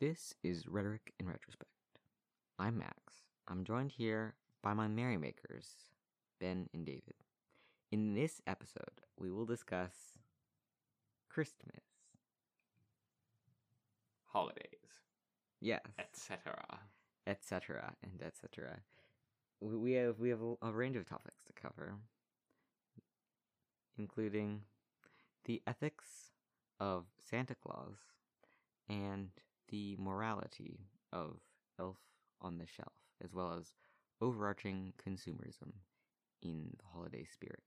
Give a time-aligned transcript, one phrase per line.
[0.00, 1.70] This is Rhetoric in Retrospect.
[2.58, 2.94] I'm Max.
[3.48, 5.66] I'm joined here by my merrymakers,
[6.40, 7.14] Ben and David.
[7.90, 10.18] In this episode, we will discuss
[11.28, 11.82] Christmas.
[14.30, 15.00] holidays,
[15.60, 16.62] Yes, etc.
[17.26, 17.94] etc.
[18.02, 18.80] and etc.
[19.60, 21.94] We we have we have a range of topics to cover,
[23.96, 24.60] including
[25.46, 26.30] the ethics
[26.78, 27.96] of Santa Claus
[28.88, 29.30] and
[29.68, 30.80] the morality
[31.12, 31.38] of
[31.78, 31.98] Elf
[32.40, 33.74] on the Shelf, as well as
[34.20, 35.72] overarching consumerism
[36.42, 37.62] in the holiday spirit.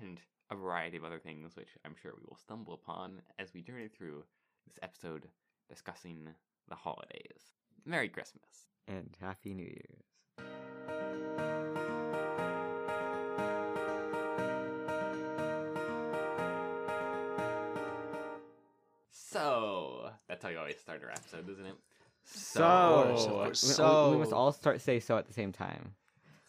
[0.00, 0.20] And
[0.50, 3.88] a variety of other things, which I'm sure we will stumble upon as we journey
[3.88, 4.24] through
[4.66, 5.28] this episode
[5.68, 6.28] discussing
[6.68, 7.54] the holidays.
[7.84, 8.66] Merry Christmas.
[8.88, 10.04] And Happy New Year's.
[20.34, 21.76] That's how you always start our episode, isn't it?
[22.24, 23.78] So, course, of we- course.
[23.78, 25.94] we- we, must all start say so at the same time.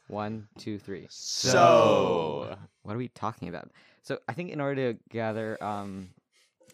[0.07, 1.05] One, two, three.
[1.11, 3.71] So, What are we talking about?
[4.01, 6.09] So I think in order to gather um,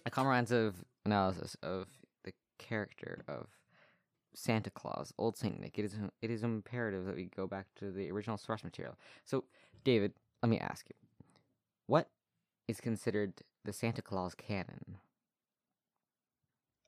[0.06, 1.88] a comprehensive analysis of
[2.24, 3.48] the character of
[4.34, 7.92] Santa Claus, Old Saint Nick, it is it is imperative that we go back to
[7.92, 8.98] the original source material.
[9.26, 9.44] So,
[9.84, 10.96] David, let me ask you,
[11.88, 12.10] what
[12.70, 14.98] is considered the Santa Claus canon?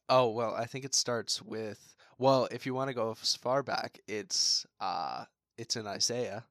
[0.09, 3.63] Oh well, I think it starts with well, if you want to go as far
[3.63, 5.25] back, it's uh,
[5.57, 6.45] it's in Isaiah.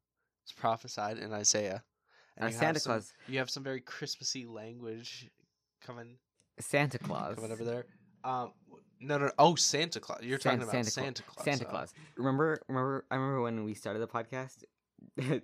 [0.44, 1.82] It's prophesied in Isaiah.
[2.36, 5.30] And have Santa some- Claus, You have some very Christmassy language
[5.80, 6.16] coming
[6.58, 7.86] Santa Claus, coming over there.
[8.24, 8.52] Um,
[9.00, 10.20] no, no, oh, Santa Claus.
[10.22, 11.44] You're San- talking about Santa Santa Claus.
[11.44, 11.70] Santa oh.
[11.70, 11.94] Claus.
[12.16, 14.64] Remember, remember, I remember when we started the podcast.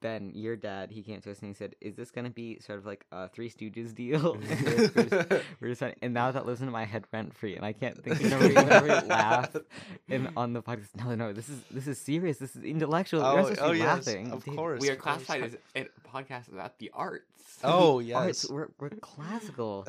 [0.00, 2.78] Ben, your dad, he came to us and he said, "Is this gonna be sort
[2.78, 4.36] of like a Three Stooges deal?"
[4.94, 7.64] we're, just, we're just trying- and now that lives in my head rent free, and
[7.64, 8.20] I can't think.
[8.20, 9.54] Whenever we, whenever we laugh
[10.08, 12.38] in on the podcast, no, no, this is this is serious.
[12.38, 13.20] This is intellectual.
[13.22, 14.32] We're Oh, supposed to oh be yes, laughing.
[14.32, 14.80] of Dude, course.
[14.80, 15.24] We are of course.
[15.24, 17.24] classified as a podcast about the arts.
[17.62, 18.50] Oh Arts, yes.
[18.50, 19.86] we're we're classical.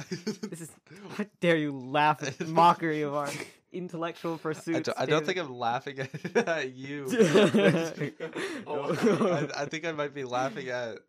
[0.50, 0.72] This is
[1.18, 3.30] how dare you laugh at mockery of our
[3.74, 4.38] intellectual
[4.78, 7.06] I, don't, I don't think I'm laughing at, at you.
[8.68, 11.00] Oh, I, I think I might be laughing at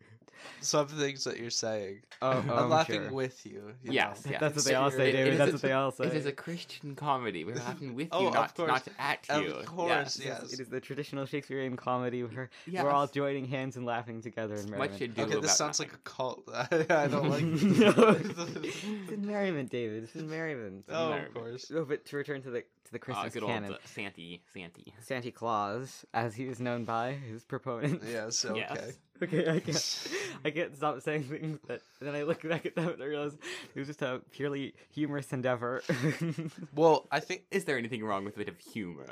[0.61, 2.01] some things that you're saying.
[2.21, 3.13] Oh, oh, I'm I'm laughing sure.
[3.13, 3.73] with you.
[3.83, 4.33] you Yes, know.
[4.33, 4.41] yes.
[4.41, 5.39] That's what they all say, It- it David.
[5.41, 6.05] That's a- what they all say.
[6.07, 7.45] It is a Christian comedy.
[7.45, 8.69] We're laughing with Oh, you, of not, course.
[8.69, 9.53] not at Of you.
[9.67, 10.17] course, Yes.
[10.17, 10.53] It is- yes.
[10.53, 12.85] It is the traditional Shakespearean comedy where Yes.
[12.85, 15.03] we're all joining hands and laughing together in Much merriment.
[15.03, 15.93] ado Okay, this sounds nothing.
[15.93, 16.49] like a cult.
[16.91, 17.43] I don't like.
[17.83, 18.17] No.
[18.63, 20.05] it's in merriment, David.
[20.05, 20.85] It's in merriment.
[20.89, 21.35] oh, of Merriment.
[21.35, 21.71] course.
[21.71, 24.43] No, but to return to the to the Oh, Christmas good canon, old uh, Santy,
[24.53, 24.93] Santy.
[25.01, 28.05] Santa Claus, as he is known by his proponents.
[28.09, 28.45] Yes.
[28.45, 28.59] Okay.
[28.61, 28.99] Yes.
[29.22, 30.09] Okay, I can't,
[30.44, 33.34] I can't stop saying things, but then I look back at them and I realize
[33.75, 35.83] it was just a purely humorous endeavor.
[36.75, 39.06] Well, I think Is there anything wrong with a bit of humor?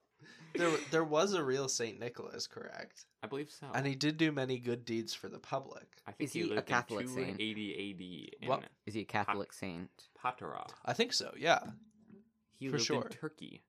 [0.54, 3.06] there there was a real Saint Nicholas, correct?
[3.22, 3.66] I believe so.
[3.74, 5.86] And he did do many good deeds for the public.
[6.06, 7.38] I think Is he a lived Catholic in saint?
[7.38, 7.72] 280
[8.38, 8.64] AD in What?
[8.86, 9.90] is he a Catholic saint?
[10.22, 10.66] Patara.
[10.84, 11.32] I think so.
[11.38, 11.60] Yeah.
[12.58, 13.02] He For lived sure.
[13.02, 13.62] in Turkey.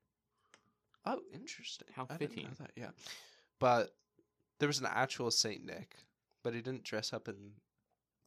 [1.06, 1.88] Oh, interesting.
[1.94, 2.56] How I didn't know fitting.
[2.60, 2.90] that, yeah.
[3.58, 3.94] But
[4.60, 5.96] there was an actual Saint Nick,
[6.44, 7.52] but he didn't dress up in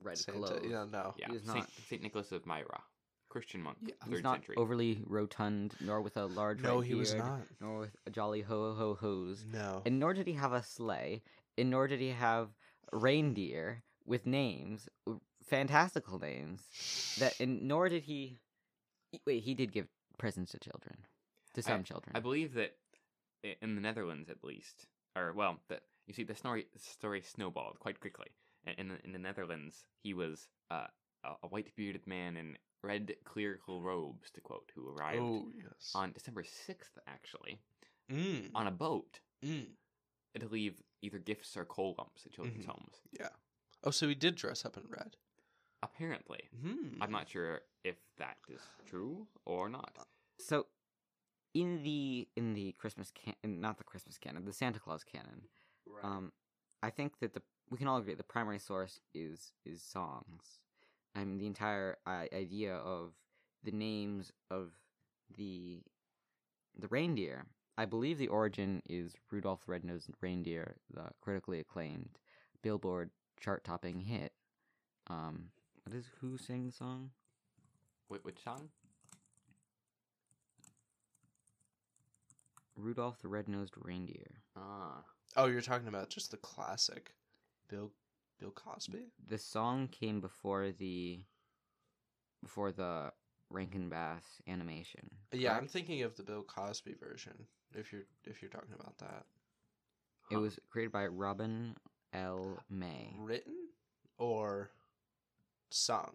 [0.02, 0.40] Red Santa.
[0.40, 0.62] clothes.
[0.64, 1.14] You know, no.
[1.18, 2.82] Yeah, was Saint, not- Saint Nicholas of Myra,
[3.30, 3.94] Christian monk, Yeah.
[4.04, 4.56] He was third not century.
[4.58, 7.42] overly rotund, nor with a large No, red he was beard, not.
[7.62, 9.46] nor with a jolly ho ho hos.
[9.46, 9.82] No.
[9.86, 11.24] And nor did he have a sleigh,
[11.58, 12.50] and nor did he have
[12.92, 17.16] reindeer with names, w- fantastical names.
[17.20, 18.40] That and nor did he.
[19.26, 21.06] Wait, he did give presents to children,
[21.54, 22.16] to some children.
[22.16, 22.76] I believe that
[23.46, 27.80] i- in the Netherlands, at least, or well, the, you see, the story story snowballed
[27.80, 28.28] quite quickly.
[28.66, 30.88] In in the, in the Netherlands, he was uh,
[31.24, 35.92] a, a white bearded man in red clerical robes, to quote, who arrived Oh yes.
[35.96, 37.60] on December sixth, actually,
[38.12, 38.52] Mm.
[38.54, 39.68] on a boat Mm.
[40.40, 42.70] to leave either gifts or coal lumps at children's Mhm.
[42.70, 43.02] homes.
[43.12, 43.30] Yeah.
[43.84, 45.16] Oh, so he did dress up in red.
[45.82, 47.02] Apparently, Hmm.
[47.02, 49.98] I'm not sure if that is true or not.
[50.40, 50.68] so,
[51.54, 55.50] in the in the Christmas can not the Christmas canon, the Santa Claus canon,
[55.88, 56.04] Right.
[56.04, 56.32] um,
[56.82, 60.60] I think that the we can all agree the primary source is is songs.
[61.16, 63.14] I mean, the entire I- idea of
[63.64, 64.72] the names of
[65.36, 65.82] the
[66.78, 67.46] the reindeer.
[67.78, 72.20] I believe the origin is Rudolph the Red-Nosed Reindeer, the critically acclaimed
[72.62, 73.10] Billboard
[73.40, 74.32] chart-topping hit.
[75.08, 75.50] Um,
[75.84, 77.10] what is who sang the song?
[78.10, 78.70] Wait, which song?
[82.76, 84.42] Rudolph the Red-Nosed Reindeer.
[84.56, 85.04] Ah,
[85.36, 87.14] oh, you're talking about just the classic,
[87.70, 87.92] Bill
[88.40, 89.08] Bill Cosby.
[89.28, 91.20] The song came before the
[92.42, 93.12] before the
[93.50, 95.10] Rankin Bass animation.
[95.32, 97.34] Yeah, I'm thinking of the Bill Cosby version.
[97.74, 99.26] If you're if you're talking about that,
[100.32, 100.42] It Huh.
[100.42, 101.76] was created by Robin
[102.14, 102.60] L.
[102.70, 103.16] May.
[103.18, 103.70] written
[104.18, 104.72] or
[105.70, 106.12] sung.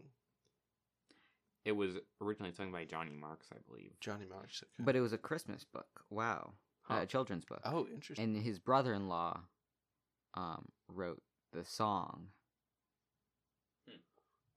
[1.64, 3.92] It was originally sung by Johnny Marks, I believe.
[4.00, 4.62] Johnny Marks.
[4.62, 4.84] okay.
[4.84, 6.04] But it was a Christmas book.
[6.08, 6.52] Wow.
[6.90, 7.60] A children's book.
[7.64, 8.24] oh, interesting.
[8.36, 9.40] And his brother in law
[10.34, 12.28] um, wrote the song.
[13.88, 13.96] Hmm.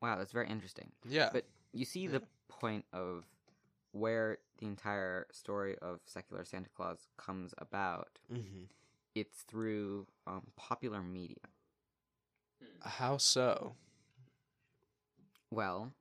[0.01, 0.91] Wow, that's very interesting.
[1.07, 2.11] yeah, But you see Yeah.
[2.19, 3.25] the point of
[3.91, 8.19] where the entire story of secular Santa Claus comes about.
[8.29, 8.63] hmm
[9.15, 11.35] It's through um, popular media.
[12.81, 13.75] how so?
[15.49, 15.91] Well,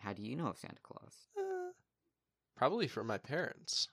[0.00, 1.28] how do you know of Santa Claus?
[1.38, 1.72] Uh,
[2.54, 3.88] probably from my parents.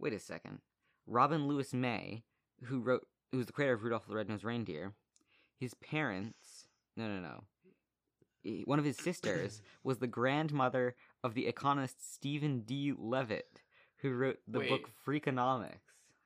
[0.00, 0.58] Wait a second.
[1.06, 2.22] Robin Louis May,
[2.64, 4.92] who wrote, who was the creator of Rudolph the Red-Nosed Reindeer,
[5.58, 6.66] his parents,
[6.96, 7.44] no, no, no.
[8.64, 12.92] One of his sisters was the grandmother of the economist Stephen D.
[12.96, 13.62] Levitt,
[13.98, 15.78] who wrote the book Freakonomics.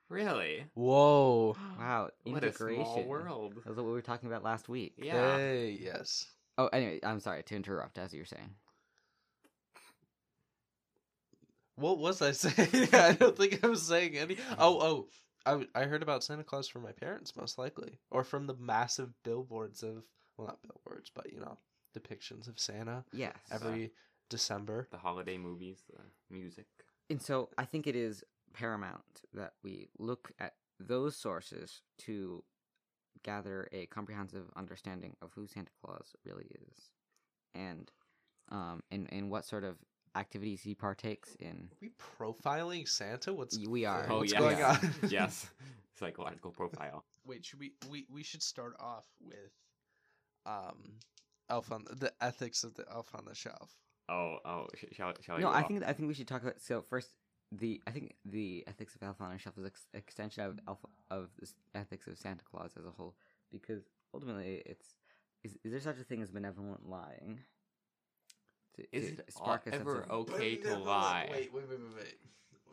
[0.09, 0.65] Really?
[0.73, 1.55] Whoa.
[1.79, 2.83] Wow, What a integration.
[2.85, 3.53] small world.
[3.65, 4.95] That's what we were talking about last week.
[4.97, 5.37] Yeah.
[5.37, 6.25] Hey, yes.
[6.57, 8.49] Oh, anyway, I'm sorry to interrupt, as you were saying.
[11.77, 12.89] What was I saying?
[12.93, 14.37] I don't think I was saying any.
[14.57, 15.07] Oh, oh.
[15.45, 17.99] I, I heard about Santa Claus from my parents, most likely.
[18.11, 20.03] Or from the massive billboards of,
[20.37, 21.57] well, not billboards, but, you know,
[21.97, 23.37] depictions of Santa Yes.
[23.49, 23.91] every
[24.29, 24.87] December.
[24.91, 26.65] The holiday movies, the music.
[27.09, 32.43] And so I think it is paramount that we look at those sources to
[33.23, 36.91] gather a comprehensive understanding of who Santa Claus really is
[37.55, 37.91] and
[38.49, 39.77] um and, and what sort of
[40.17, 41.69] activities he partakes in.
[41.71, 43.33] Are we profiling Santa?
[43.33, 44.07] What's We are.
[44.09, 44.39] Oh, What's yeah.
[44.39, 44.77] going yeah.
[44.81, 44.93] on?
[45.09, 45.49] yes.
[45.99, 47.03] Psychological profile.
[47.25, 49.51] Wait, should we we we should start off with
[50.45, 50.93] um
[51.49, 53.75] Elf on the ethics of the Elf on the Shelf.
[54.09, 56.59] Oh, oh, sh- shall, shall No, go I think I think we should talk about
[56.61, 57.09] so first
[57.51, 60.79] the I think the ethics of Elf on the Shelf is ex- extension of Elf
[61.09, 63.15] of the ethics of Santa Claus as a whole
[63.51, 64.95] because ultimately it's
[65.43, 67.39] is, is there such a thing as benevolent lying?
[68.77, 71.27] To, Is to it spark a sense ever of- okay to lie?
[71.31, 72.17] Wait, wait, wait, wait, wait.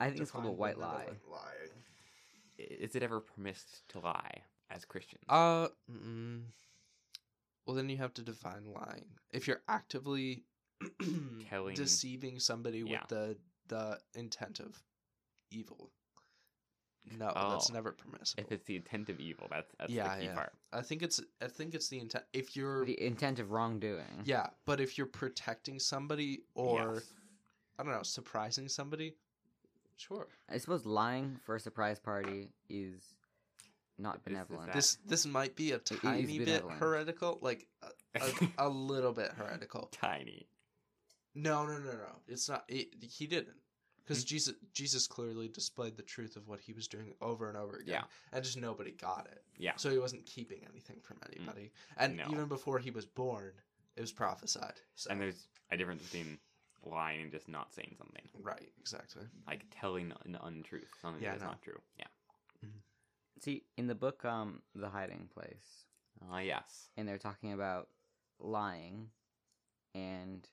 [0.00, 1.06] I think it's called a white lie.
[1.06, 1.84] benevolent lying.
[2.60, 5.24] I- Is it ever permissed to lie as Christians?
[5.28, 6.42] Uh, mm,
[7.66, 9.06] well, then you have to define lying.
[9.32, 10.44] If you're actively
[11.48, 13.00] Telling- deceiving somebody Yeah.
[13.00, 14.82] with the the intent of
[15.50, 15.90] evil,
[17.18, 17.72] no, that's Oh.
[17.74, 18.42] never permissible.
[18.42, 20.34] if it's the intent of evil, that's that's Yeah, the key yeah.
[20.34, 20.52] part.
[20.72, 22.24] I think it's I think it's the intent.
[22.32, 24.22] If you're the intent of wrongdoing.
[24.24, 27.12] yeah, but if you're protecting somebody or Yes.
[27.78, 29.14] I don't know, surprising somebody,
[29.96, 30.28] sure.
[30.48, 33.02] I suppose lying for a surprise party is
[33.98, 34.72] not Is- is benevolent.
[34.72, 39.88] This this might be a tiny bit heretical, like a, a, a little bit heretical.
[39.92, 40.48] Tiny.
[41.34, 42.16] No, no, no, no.
[42.28, 42.64] It's not.
[42.68, 43.56] It, he didn't,
[44.04, 44.26] because Hmm?
[44.28, 47.94] Jesus Jesus clearly displayed the truth of what he was doing over and over again.
[47.94, 48.04] Yeah.
[48.32, 49.42] and just nobody got it.
[49.58, 49.72] Yeah.
[49.76, 52.26] So he wasn't keeping anything from anybody, and No.
[52.30, 53.52] even before he was born,
[53.96, 54.80] it was prophesied.
[54.94, 55.10] So.
[55.10, 56.38] And there's a difference between
[56.84, 58.28] lying and just not saying something.
[58.42, 59.22] right, exactly.
[59.46, 61.48] Like telling an untruth, something Yeah, that's no.
[61.48, 61.80] not true.
[61.98, 62.06] Yeah.
[63.40, 65.86] See, in the book um The Hiding Place,
[66.30, 66.88] Ah, yes.
[66.96, 67.88] and they're talking about
[68.38, 69.10] lying
[69.94, 70.48] and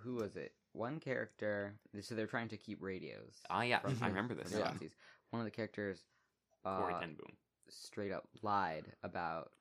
[0.00, 0.52] who was it?
[0.72, 3.34] One character so they're trying to keep radios.
[3.50, 4.50] Ah, yeah, from- I remember this.
[4.50, 4.66] from Yeah.
[4.66, 4.72] Yeah.
[4.72, 4.94] Nazis.
[5.30, 6.00] One of the characters
[6.64, 7.36] Corrie uh, Ten Boom.
[7.68, 9.52] straight up lied about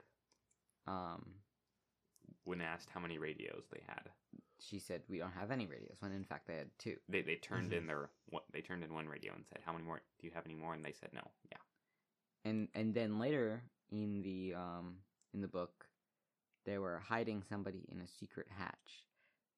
[0.87, 1.35] um
[2.43, 4.09] When asked how many radios they had,
[4.59, 6.97] she said we don't have any radios when in fact they had two.
[7.09, 7.77] they they turned Mhm.
[7.77, 10.01] in their what they turned in one radio and said, "How many more?
[10.19, 11.57] Do you have any more?" And they said, "No." Yeah.
[12.45, 15.03] And and then later in the um
[15.33, 15.87] in the book
[16.65, 19.05] they were hiding somebody in a secret hatch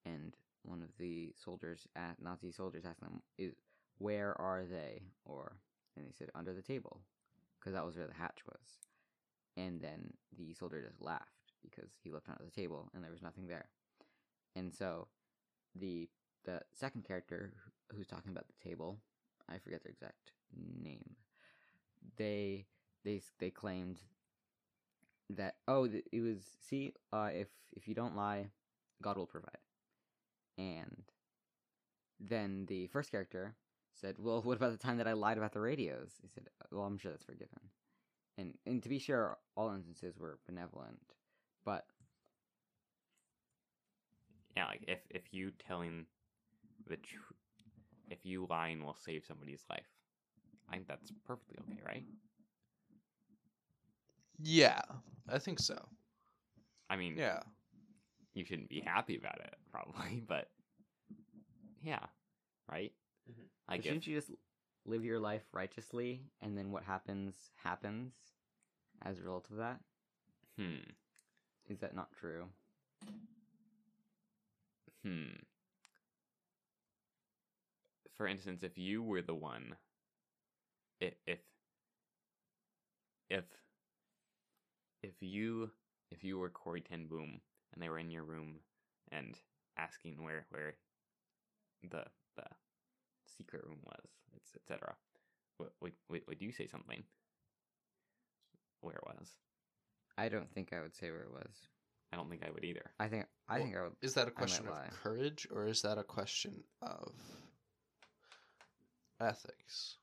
[0.06, 3.54] and one of the soldiers at Nazi soldiers asked them is
[3.98, 5.58] where are they or
[5.96, 7.02] and they said under the table
[7.60, 8.80] because that was where the hatch was.
[9.58, 13.22] And then the soldier just laughed because he looked under the table and there was
[13.22, 13.70] nothing there.
[14.56, 15.08] And so
[15.76, 16.10] the
[16.46, 17.54] the second character
[17.94, 18.98] who's talking about the table,
[19.50, 20.32] I forget their exact
[20.82, 21.16] name.
[22.16, 22.66] They
[23.04, 24.00] they they claimed
[25.30, 28.48] that oh it was see uh if if you don't lie,
[29.02, 29.58] God will provide.
[30.60, 31.06] And
[32.20, 33.56] then the first character
[33.94, 36.86] said, "Well, what about the time that I lied about the radios?" He said, "Well,
[36.86, 37.72] I'm sure that's forgiven."
[38.38, 41.02] And and to be sure, all instances were benevolent,
[41.66, 41.88] but
[44.56, 44.68] Yeah.
[44.68, 46.06] Like if if you telling
[46.88, 47.38] the truth,
[48.10, 49.88] if you lying will save somebody's life,
[50.70, 52.06] I think that's perfectly okay, right?
[54.42, 54.82] Yeah,
[55.28, 55.90] I think so.
[56.90, 57.42] I mean, Yeah,
[58.40, 60.50] you shouldn't be happy about it, probably, but
[61.84, 62.06] yeah,
[62.72, 62.94] right.
[63.30, 63.50] Mhm.
[63.70, 64.32] Like shouldn't if, you just
[64.86, 68.14] live your life righteously, and then what happens happens
[69.02, 69.82] as a result of that?
[70.58, 70.84] hmm,
[71.70, 72.50] Is that not true?
[75.04, 75.36] hmm.
[78.14, 79.78] For instance, if you were the one,
[81.02, 81.40] if if
[83.30, 83.46] if
[85.04, 85.72] if you
[86.12, 87.42] if you were Corrie Ten Boom
[87.74, 88.60] and they were in your room
[89.12, 89.36] and
[89.78, 90.76] asking where where
[91.90, 92.04] the
[92.36, 92.46] the
[93.38, 94.10] secret room was,
[94.56, 94.96] etc.
[95.60, 97.04] Would, would would would you say something?
[98.82, 99.30] Where it was?
[100.18, 101.52] I don't think I would say where it was.
[102.12, 102.92] I don't think I would either.
[103.00, 103.92] I think I Well, think I would.
[104.02, 104.90] Is that a question of lie.
[105.04, 107.14] courage or is that a question of
[109.20, 109.98] ethics?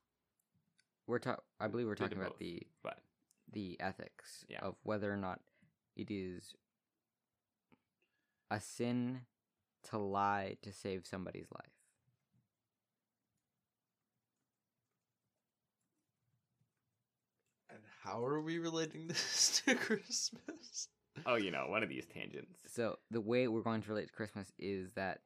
[1.07, 1.43] We're talk.
[1.59, 2.39] I believe we're talking about both.
[2.39, 2.99] the But
[3.51, 4.59] the ethics Yeah.
[4.61, 5.41] of whether or not
[5.95, 6.53] it is
[8.49, 9.21] a sin
[9.89, 11.71] to lie to save somebody's life.
[17.69, 20.89] And how are we relating this to Christmas?
[21.25, 22.59] oh, you know, one of these tangents.
[22.67, 25.19] So the way we're going to relate to Christmas is that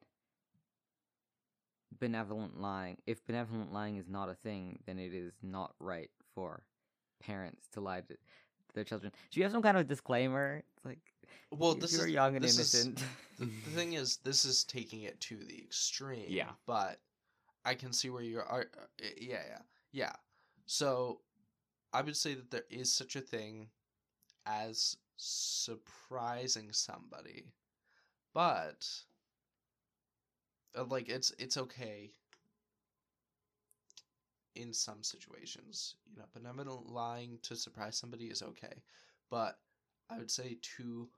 [1.98, 2.96] benevolent lying.
[3.06, 6.62] If benevolent lying is not a thing, then it is not right for
[7.22, 8.16] parents to lie to
[8.74, 9.12] their children.
[9.30, 10.62] Do you have some kind of disclaimer?
[10.76, 10.98] It's like
[11.50, 13.04] Well, this you're is young and this is- innocent.
[13.38, 16.26] the, the thing is, this is taking it to the extreme.
[16.28, 16.50] Yeah.
[16.66, 17.00] But
[17.64, 18.66] I can see where you are.
[18.76, 19.58] uh, Yeah, yeah,
[19.92, 20.12] yeah.
[20.66, 21.20] So
[21.92, 23.68] I would say that there is such a thing
[24.46, 27.44] as surprising somebody,
[28.34, 28.88] but
[30.76, 32.10] uh, like it's it's okay
[34.54, 35.96] in some situations.
[36.10, 38.82] You know, benevolent lying to surprise somebody is okay,
[39.30, 39.58] but
[40.10, 41.08] I would say to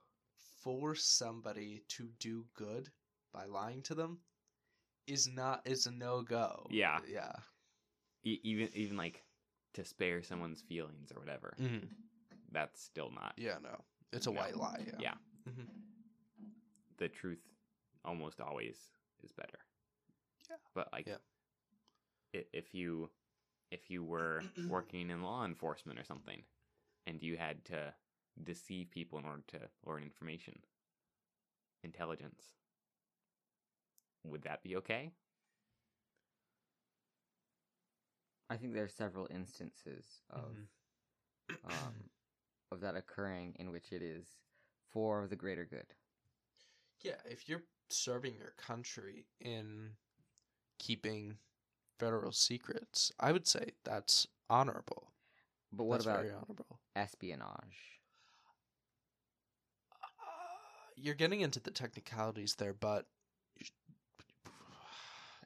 [0.61, 2.89] force somebody to do good
[3.33, 4.19] by lying to them
[5.07, 6.65] is not is a no go.
[6.69, 6.99] Yeah.
[7.07, 7.31] Yeah.
[8.23, 9.21] E- even even like
[9.73, 11.53] to spare someone's feelings or whatever.
[11.61, 11.85] Mm-hmm.
[12.51, 13.57] That's still not Yeah.
[13.61, 13.81] No.
[14.13, 14.39] It's a No.
[14.39, 14.85] white lie.
[14.87, 14.95] Yeah.
[14.99, 15.13] Yeah.
[15.51, 15.67] Mhm.
[16.97, 17.39] the truth.
[18.05, 18.77] Almost always
[19.23, 19.59] is better.
[20.49, 20.55] Yeah.
[20.73, 21.17] But like, Yeah.
[22.53, 23.09] if you
[23.75, 26.41] if you were working in law enforcement or something,
[27.05, 27.93] and you had to
[28.43, 30.55] deceive people in order to learn information,
[31.83, 32.43] intelligence,
[34.23, 35.11] would that be okay?
[38.49, 40.57] I think there are several instances of
[41.49, 41.63] Mhm.
[41.65, 41.93] um,
[42.71, 44.25] of that occurring in which it is
[44.91, 45.93] for the greater good.
[47.01, 49.95] Yeah, if you're serving your country in
[50.79, 51.37] keeping
[51.97, 55.11] federal secrets, I would say that's honorable.
[55.71, 56.79] But what that's about very honorable?
[56.95, 57.99] espionage?
[60.03, 60.07] Uh,
[60.95, 63.05] you're getting into the technicalities there, but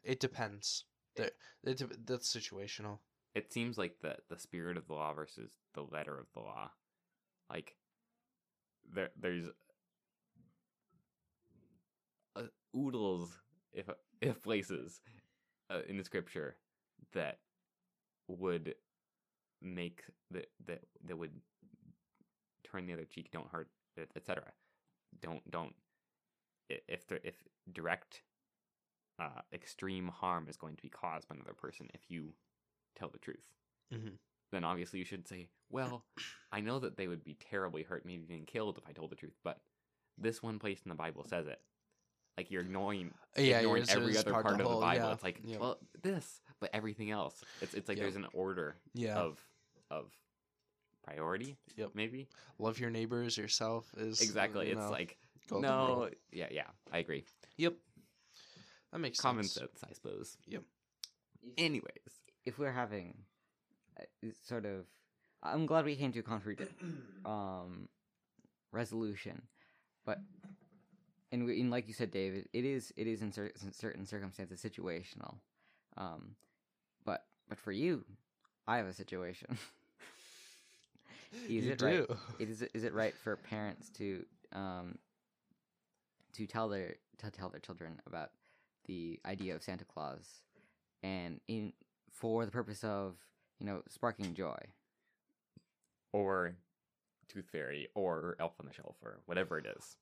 [0.04, 0.86] it depends.
[1.16, 1.32] There,
[1.64, 3.00] it, de- that's situational.
[3.36, 6.72] It seems like the the spirit of the law versus the letter of the law.
[7.50, 7.76] Like
[8.94, 9.46] there there's
[12.36, 12.44] uh,
[12.76, 13.32] oodles
[13.74, 13.90] if
[14.22, 15.02] if places
[15.70, 16.56] uh, in the scripture
[17.14, 17.40] that
[18.28, 18.76] would
[19.62, 21.34] make that that that would
[22.64, 23.70] turn the other cheek, don't hurt,
[24.16, 24.44] etc.
[25.22, 25.76] Don't don't
[26.70, 27.36] if there if
[27.72, 28.22] direct
[29.20, 32.34] uh, extreme harm is going to be caused by another person if you
[32.96, 33.44] tell the truth.
[33.94, 34.18] Mhm.
[34.52, 36.06] Then obviously you should say, well,
[36.52, 39.16] I know that they would be terribly hurt, maybe even killed if I told the
[39.16, 39.60] truth, but
[40.18, 41.62] this one place in the Bible says it.
[42.38, 45.08] Like you're ignoring, Yeah, ignoring yours every other part part, of the whole- Bible.
[45.08, 45.58] yeah, It's like, yeah.
[45.58, 47.44] well, this, but everything else.
[47.62, 48.04] It's it's like Yeah.
[48.04, 49.18] there's an order Yeah.
[49.20, 49.46] of
[49.92, 50.14] of
[51.04, 51.58] priority.
[51.76, 51.92] Yep.
[51.96, 54.68] Maybe Love your neighbors yourself is exactly.
[54.68, 55.18] you It's know, like
[55.52, 56.10] no, rule.
[56.32, 56.68] yeah, yeah.
[56.92, 57.26] I agree.
[57.58, 57.76] Yep.
[58.92, 59.80] That makes Common sense.
[59.80, 60.38] sense, I suppose.
[60.48, 60.64] Yep.
[61.58, 63.26] Anyways, If we're having
[64.00, 64.04] uh,
[64.46, 64.86] sort of,
[65.44, 66.62] I'm glad we came to a concrete
[67.26, 67.90] um
[68.72, 69.42] resolution,
[70.06, 70.20] but
[71.32, 74.62] and, we, and like you said, David, it is it is in cer- certain circumstances
[74.62, 75.36] situational,
[75.98, 76.36] um,
[77.06, 78.04] but but for you,
[78.68, 79.58] I have a situation.
[81.48, 82.08] Is you it right?
[82.08, 82.16] do.
[82.40, 84.98] it is is it right for parents to um
[86.34, 88.32] to tell their to tell their children about
[88.88, 90.42] the idea of Santa Claus
[91.04, 91.72] and in
[92.12, 93.14] for the purpose of
[93.60, 94.58] you know sparking joy
[96.14, 96.56] or
[97.30, 99.96] Tooth Fairy, or Elf on the Shelf, or whatever it is.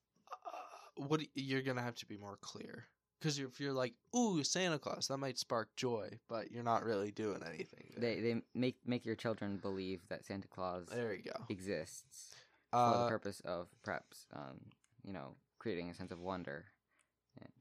[0.99, 2.87] Uh, what you're gonna have to be more clear
[3.19, 7.11] because if you're like, "Ooh, Santa Claus," that might spark joy, but you're not really
[7.11, 7.91] doing anything.
[7.95, 8.15] there.
[8.15, 11.45] they they make make your children believe that Santa Claus there you go.
[11.49, 12.35] exists
[12.71, 14.59] for the Uh, purpose of perhaps um
[15.03, 16.65] you know creating a sense of wonder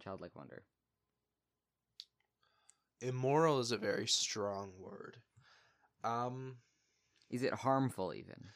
[0.02, 0.64] childlike wonder
[3.00, 5.18] immoral is a very strong word.
[6.02, 6.56] Um,
[7.30, 8.48] Is it harmful even?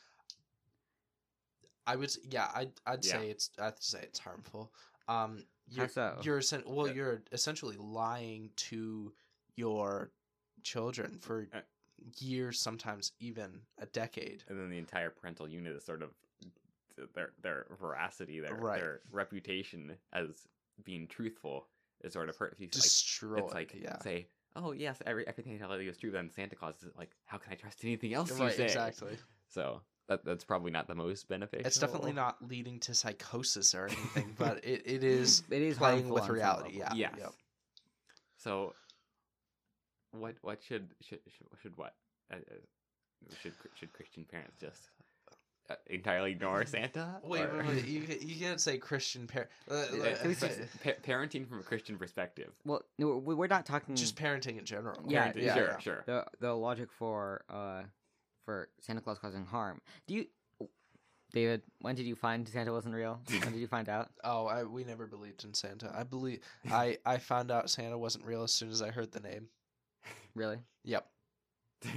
[1.86, 3.12] I would, yeah, I'd, I'd Yeah.
[3.12, 4.72] say it's, I'd say it's harmful.
[5.08, 5.38] Um,
[5.76, 6.20] How you're, so?
[6.22, 9.12] you're, well, you're essentially lying to
[9.56, 10.10] your
[10.62, 11.60] children for Uh,
[12.18, 14.44] years, sometimes even a decade.
[14.48, 16.10] and then the entire parental unit is sort of
[17.14, 18.78] their their veracity, their Right.
[18.80, 20.46] their reputation as
[20.84, 21.66] being truthful
[22.02, 22.52] is sort of hurt.
[22.52, 23.44] If you like, Destroyed.
[23.44, 23.98] it's like yeah.
[24.00, 26.10] say, oh yes, every everything you tell you is true.
[26.10, 28.64] Then Santa Claus is like, how can I trust anything else you say?
[28.64, 29.16] exactly.
[29.48, 31.66] So that that's probably not the most beneficial.
[31.66, 36.08] It's definitely not leading to psychosis or anything, but it, it is It is playing
[36.10, 36.80] with reality.
[36.80, 36.96] level.
[36.98, 37.08] Yeah.
[37.10, 37.18] Yes.
[37.20, 37.32] Yep.
[38.36, 38.74] So,
[40.12, 41.94] what what should should should, should what
[42.32, 44.90] uh, uh, should should Christian parents just
[45.70, 47.20] uh, entirely ignore Santa?
[47.22, 47.84] Wait, Or- wait, wait.
[47.86, 49.50] You, you can't say Christian parent.
[49.70, 52.50] Uh, it's but- just- pa- parenting from a Christian perspective.
[52.64, 55.00] Well, no, we- we're not talking just parenting in general.
[55.06, 55.78] Yeah, Parenting- yeah, sure, yeah.
[55.78, 56.02] sure.
[56.06, 57.82] the the logic for uh
[58.50, 59.80] for Santa Claus causing harm.
[60.08, 60.26] Do you,
[61.32, 61.62] David?
[61.82, 63.20] When did you find Santa wasn't real?
[63.30, 64.08] when did you find out?
[64.24, 65.92] Oh, I, we never believed in Santa.
[65.96, 69.20] I believe I I found out Santa wasn't real as soon as I heard the
[69.20, 69.46] name.
[70.34, 70.58] Really?
[70.84, 71.06] Yep.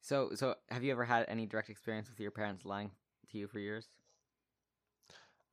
[0.00, 2.90] So so have you ever had any direct experience with your parents lying
[3.30, 3.88] to you for years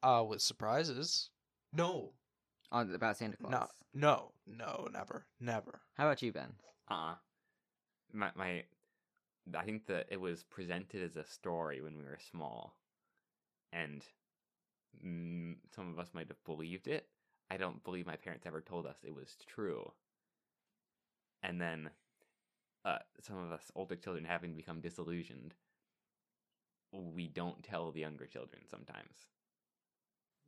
[0.04, 1.30] Uh, with surprises.
[1.72, 2.12] No,
[2.72, 3.70] on about Santa Claus?
[3.94, 5.80] no, no, no, never, never.
[5.96, 6.52] How about you, Ben?
[6.90, 7.16] uh
[8.14, 8.64] my my
[9.56, 12.78] I think that it was presented as a story when we were small,
[13.72, 14.06] and
[15.72, 17.10] some of us might have believed it.
[17.50, 19.94] I don't believe my parents ever told us it was true.
[21.44, 21.92] And then,
[22.86, 25.56] uh, some of us older children having become disillusioned,
[26.92, 29.28] we don't tell the younger children sometimes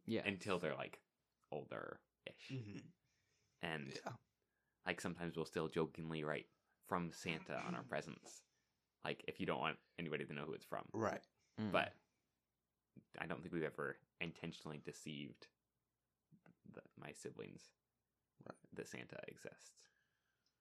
[0.05, 0.25] Yeah.
[0.25, 1.01] until they're like
[1.51, 2.79] older ish, Mm-hmm.
[3.61, 4.13] and Yeah.
[4.85, 6.47] like sometimes we'll still jokingly write
[6.87, 8.42] from Santa on our presents,
[9.05, 10.83] like if you don't want anybody to know who it's from.
[10.93, 11.21] Right.
[11.61, 11.71] Mm.
[11.71, 11.93] But
[13.19, 15.47] I don't think we've ever intentionally deceived
[16.73, 17.61] the, my siblings
[18.47, 18.55] Right.
[18.75, 19.71] that Santa exists.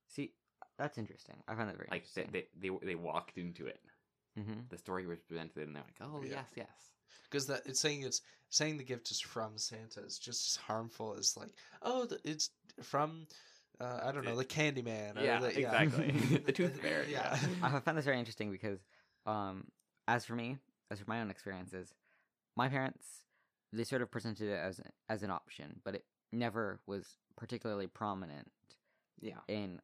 [0.06, 0.32] see,
[0.78, 1.36] that's interesting.
[1.48, 2.46] I find that very Like they, interesting.
[2.60, 3.80] they they they walked into it.
[4.38, 4.60] mm-hmm.
[4.68, 6.30] The story was presented, and they're like, "Oh Yeah.
[6.34, 6.92] yes, yes."
[7.24, 11.16] Because that it's saying it's saying the gift is from Santa is just as harmful
[11.18, 11.50] as like
[11.80, 12.50] oh the, it's
[12.82, 13.26] from
[13.82, 15.18] uh, I don't know the Candyman.
[15.18, 16.10] Or Yeah, the, exactly.
[16.46, 17.38] The Tooth Fairy, Yeah.
[17.62, 18.78] I found this very interesting because,
[19.26, 19.64] um,
[20.08, 20.58] as for me,
[20.90, 21.94] as for my own experiences,
[22.56, 23.06] my parents
[23.74, 28.50] they sort of presented it as as an option, but it never was particularly prominent
[29.20, 29.38] Yeah.
[29.48, 29.80] in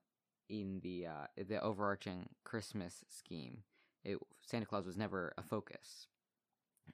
[0.51, 3.63] in the uh, the overarching Christmas scheme.
[4.05, 6.07] It, Santa Claus was never a focus,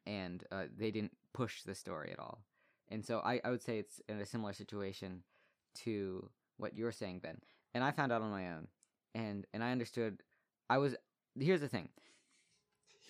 [0.07, 2.45] and uh, they didn't push the story at all.
[2.88, 5.23] And so I, I would say it's in a similar situation
[5.85, 7.38] to what you're saying, Ben.
[7.75, 8.69] And I found out on my own,
[9.14, 10.23] and and I understood.
[10.71, 10.95] I was
[11.38, 11.88] here's the thing.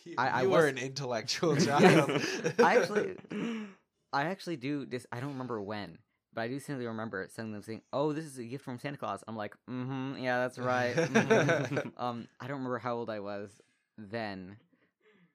[0.04, 2.10] You, I- I you were an intellectual child.
[2.58, 3.16] I actually,
[4.12, 5.06] I actually do this.
[5.12, 5.98] I don't remember when,
[6.32, 8.96] but I do simply remember of them saying, "Oh, this is a gift from Santa
[8.98, 13.20] Claus." I'm like, "Mm-hmm, yeah, that's right." mhm." um, I don't remember how old I
[13.20, 13.60] was
[13.98, 14.56] then,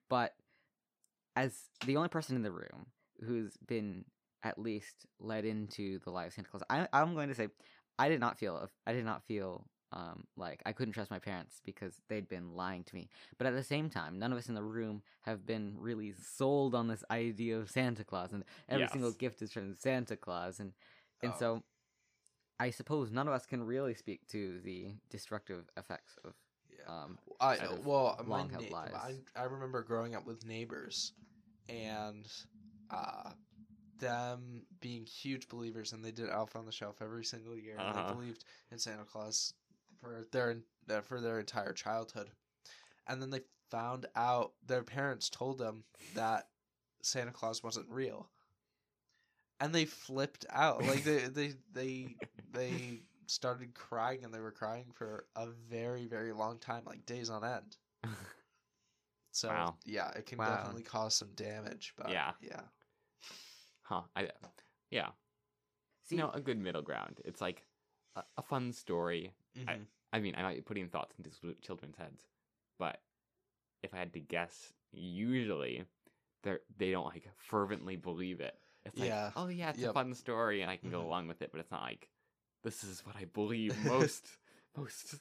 [0.10, 0.34] but
[1.36, 2.88] as the only person in the room
[3.26, 4.06] who's been
[4.44, 7.48] at least led into the lie of Santa Claus, I, I'm going to say,
[8.00, 11.62] I did not feel, I did not feel um, like I couldn't trust my parents
[11.66, 13.10] because they'd been lying to me.
[13.38, 16.76] But at the same time, none of us in the room have been really sold
[16.76, 20.74] on this idea of Santa Claus, and every single gift is from Santa Claus, and
[21.22, 21.40] and Oh.
[21.40, 21.64] so
[22.60, 26.34] I suppose none of us can really speak to the destructive effects of
[26.70, 27.04] Yeah.
[27.04, 28.94] um, I of well, my long-held na- lies.
[28.94, 31.14] I I remember growing up with neighbors,
[31.68, 32.28] and
[32.92, 33.32] uh,
[34.00, 37.94] them being huge believers, and they did Elf on the Shelf every single year, and
[37.94, 38.04] Uh-huh.
[38.10, 39.54] they believed in Santa Claus
[40.00, 40.58] for their
[40.90, 42.32] uh, for their entire childhood,
[43.08, 45.84] and then they found out their parents told them
[46.14, 46.50] that
[47.02, 48.30] Santa Claus wasn't real,
[49.60, 52.16] and they flipped out like they they they
[52.52, 57.30] they started crying and they were crying for a very very long time like days
[57.30, 57.78] on end
[59.32, 59.76] so Wow.
[59.86, 60.44] yeah it can Wow.
[60.44, 62.34] definitely cause some damage but Yeah.
[62.42, 62.62] yeah
[63.90, 64.02] Huh.
[64.16, 64.30] I.
[64.92, 65.08] Yeah.
[66.06, 67.20] See, you know, a good middle ground.
[67.26, 67.64] It's like
[68.16, 69.34] a, a fun story.
[69.58, 69.86] Mhm.
[70.14, 72.24] I mean, I might be putting thoughts into children's heads,
[72.78, 73.00] but
[73.84, 75.86] if I had to guess, usually
[76.44, 78.56] they they don't like fervently believe it.
[78.86, 79.32] It's like, Yeah.
[79.36, 81.06] oh yeah, it's a fun story, and I can go Mhm.
[81.06, 81.52] along with it.
[81.52, 82.10] But it's not like
[82.64, 84.28] this is what I believe most.
[84.78, 85.16] most.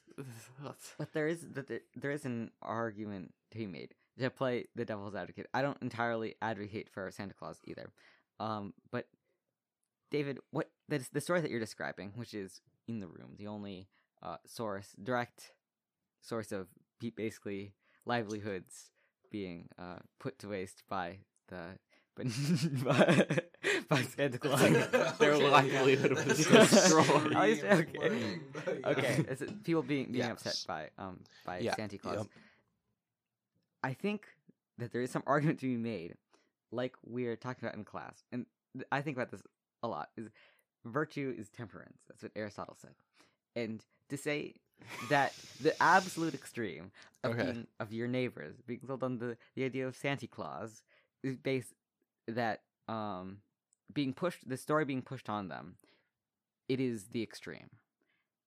[0.97, 4.85] but there is that there, there is an argument to be made to play the
[4.85, 5.47] devil's advocate.
[5.53, 7.91] I don't entirely advocate for Santa Claus either,
[8.39, 9.07] um, but
[10.11, 13.87] David, what the the story that you're describing, which is in the room, the only
[14.23, 15.51] uh, source, direct
[16.21, 16.67] source of
[17.15, 17.73] basically
[18.05, 18.91] livelihoods
[19.31, 21.77] being uh, put to waste by the
[22.15, 22.25] but
[22.83, 23.25] by,
[23.87, 24.59] by Santa Claus.
[25.19, 26.25] Their Okay, livelihood yeah.
[26.25, 26.37] was
[26.71, 27.31] destroyed.
[27.31, 27.97] Extreme least- okay.
[27.97, 28.87] wording, yeah.
[28.89, 32.17] okay, it's, people being being upset by um by Yeah, Santa Claus.
[32.17, 32.27] yep.
[33.83, 34.25] I think
[34.77, 36.15] that there is some argument to be made,
[36.71, 38.45] like we're talking about in class, and
[38.91, 39.41] I think about this
[39.83, 40.09] a lot.
[40.17, 40.29] Is
[40.85, 41.99] virtue is temperance?
[42.07, 42.95] That's what Aristotle said,
[43.55, 44.55] and to say
[45.01, 46.91] that the absolute extreme
[47.23, 47.37] of Okay.
[47.37, 50.83] being of your neighbors being sold on the the idea of Santa Claus
[51.23, 51.73] is based
[52.27, 53.39] that um
[53.93, 55.75] being pushed the story being pushed on them
[56.69, 57.69] it is the extreme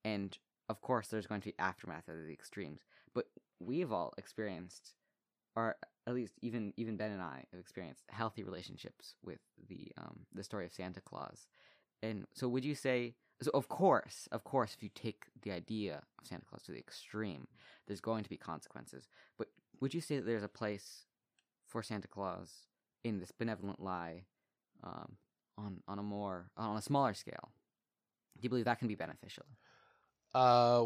[0.05, 2.81] and of course there's going to be aftermath of the extremes
[3.15, 3.27] but
[3.61, 4.95] we've all experienced
[5.57, 9.39] or at least even even ben and i have experienced healthy relationships with
[9.69, 11.47] the um the story of santa claus.
[12.05, 16.03] And so would you say so of course of course if you take the idea
[16.19, 17.47] of santa claus to the extreme
[17.87, 19.09] there's going to be consequences.
[19.39, 19.49] But
[19.81, 21.07] would you say that there's a place
[21.69, 22.67] for santa claus
[23.05, 24.25] in this benevolent lie
[24.83, 25.17] um
[25.57, 27.53] on on a more on a smaller scale?
[28.37, 29.45] Do you believe that can be beneficial?
[30.35, 30.85] Uh,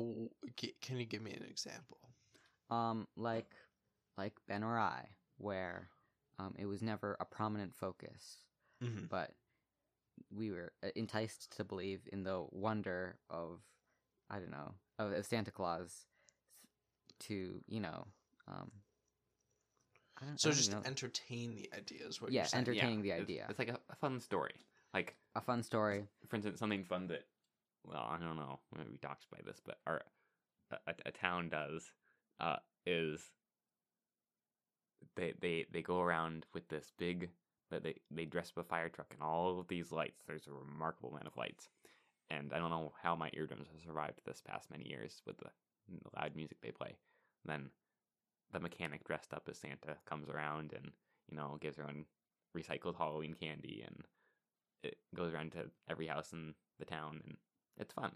[0.82, 1.98] can you give me an example?
[2.70, 3.50] um like
[4.16, 5.88] like ben or i where
[6.38, 8.38] um it was never a prominent focus
[8.84, 9.06] Mm-hmm.
[9.08, 9.30] but
[10.30, 13.60] we were uh, enticed to believe in the wonder of
[14.28, 16.06] i don't know of, of santa claus
[17.20, 18.06] to you know
[18.48, 18.70] um
[20.20, 20.82] I don't, So I don't just know.
[20.86, 22.60] entertain the idea is what Yeah, you're saying.
[22.62, 23.46] enter- entertaining the idea.
[23.50, 24.54] It's, like a, a fun story.
[24.94, 27.24] Like, a fun story for instance, something fun that,
[27.84, 30.00] well, I don't know, maybe we talked by this, but our
[30.70, 31.92] a, a, a town does
[32.40, 33.20] uh, is
[35.14, 37.30] they they they go around with this big
[37.70, 40.22] that they they dress up a fire truck and all of these lights.
[40.26, 41.68] There's a remarkable amount of lights,
[42.30, 45.50] and I don't know how my eardrums have survived this past many years with the,
[45.88, 46.96] the loud music they play.
[47.44, 47.70] Then
[48.52, 50.92] the mechanic dressed up as Santa comes around and
[51.30, 52.04] you know gives everyone
[52.56, 54.04] recycled Halloween candy and
[54.82, 57.36] it goes around to every house in the town and
[57.78, 58.12] it's fun.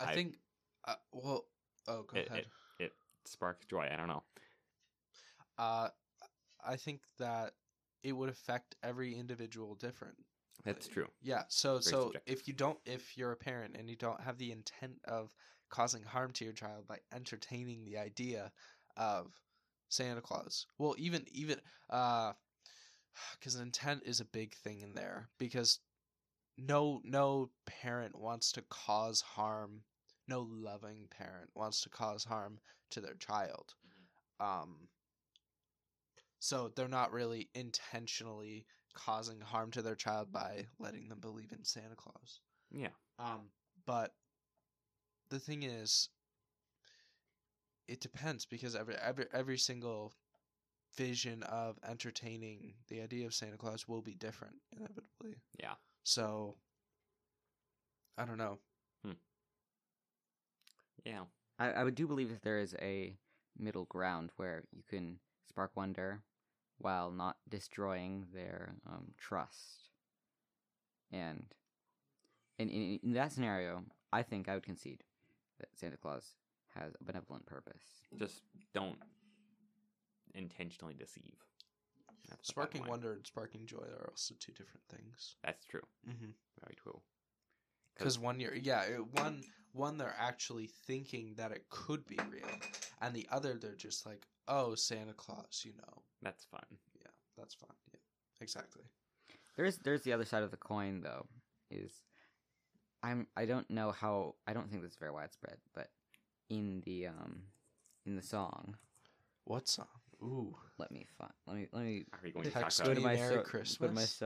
[0.00, 0.36] I I- think.
[0.84, 1.44] Uh, well,
[1.88, 2.46] oh, go It- ahead.
[2.78, 2.92] It
[3.26, 3.88] sparks joy.
[3.92, 4.22] I don't know.
[5.60, 5.90] Uh,
[6.66, 7.52] I think that
[8.02, 10.16] it would affect every individual different.
[10.64, 11.06] That's true.
[11.22, 11.42] Yeah.
[11.48, 12.34] So Very so subjective.
[12.38, 15.30] if you don't if you're a parent and you don't have the intent of
[15.68, 18.50] causing harm to your child by entertaining the idea
[18.96, 19.32] of
[19.90, 20.66] Santa Claus.
[20.78, 22.32] Well, even even uh
[23.42, 25.80] cuz intent is a big thing in there because
[26.56, 29.82] no no parent wants to cause harm.
[30.26, 33.74] No loving parent wants to cause harm to their child.
[34.38, 34.88] Um
[36.40, 41.64] so they're not really intentionally causing harm to their child by letting them believe in
[41.64, 42.40] Santa Claus.
[42.72, 42.88] Yeah.
[43.18, 43.50] Um,
[43.86, 44.12] but
[45.30, 46.08] the thing is,
[47.86, 50.12] it depends because every every every single
[50.96, 55.36] vision of entertaining the idea of Santa Claus will be different inevitably.
[55.58, 55.74] Yeah.
[56.02, 56.56] So
[58.18, 58.58] I don't know.
[61.04, 61.22] Yeah.
[61.58, 63.16] I, I would do believe that there is a
[63.58, 66.22] middle ground where you can spark wonder
[66.80, 69.90] while not destroying their um, trust.
[71.12, 71.44] And
[72.58, 75.02] in, in in that scenario, I think I would concede
[75.58, 76.34] that Santa Claus
[76.74, 77.82] has a benevolent purpose.
[78.18, 78.42] Just
[78.74, 78.98] don't
[80.34, 81.34] intentionally deceive.
[82.28, 85.36] That's Sparking wonder and sparking joy are also two different things.
[85.42, 85.82] That's true.
[86.08, 86.30] Mm-hmm.
[86.62, 87.00] Very true.
[87.96, 92.48] Because one year, yeah, it, one one they're actually thinking that it could be real,
[93.00, 96.02] and the other they're just like, oh, Santa Claus, you know.
[96.22, 96.64] That's fun.
[97.00, 97.70] Yeah, that's fine.
[97.92, 98.00] Yeah,
[98.40, 98.82] exactly.
[99.56, 101.26] There's there's the other side of the coin though.
[101.70, 101.92] Is
[103.02, 105.88] I'm I don't know how I don't think this is very widespread, but
[106.48, 107.42] in the um
[108.06, 108.76] in the song,
[109.44, 109.86] What song?
[110.22, 112.92] Ooh, let me find let me let me Are we going to Text talk go
[112.92, 114.18] about to me my Merry sor- Go to my Christmas?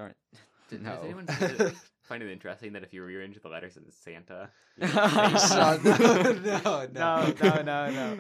[0.68, 0.82] Start.
[0.82, 4.50] Does anyone find it, find it interesting that if you rearrange the letters as Santa,
[4.78, 6.40] you Hey, get son, Santa?
[6.62, 8.18] no, no, no, no, no, no.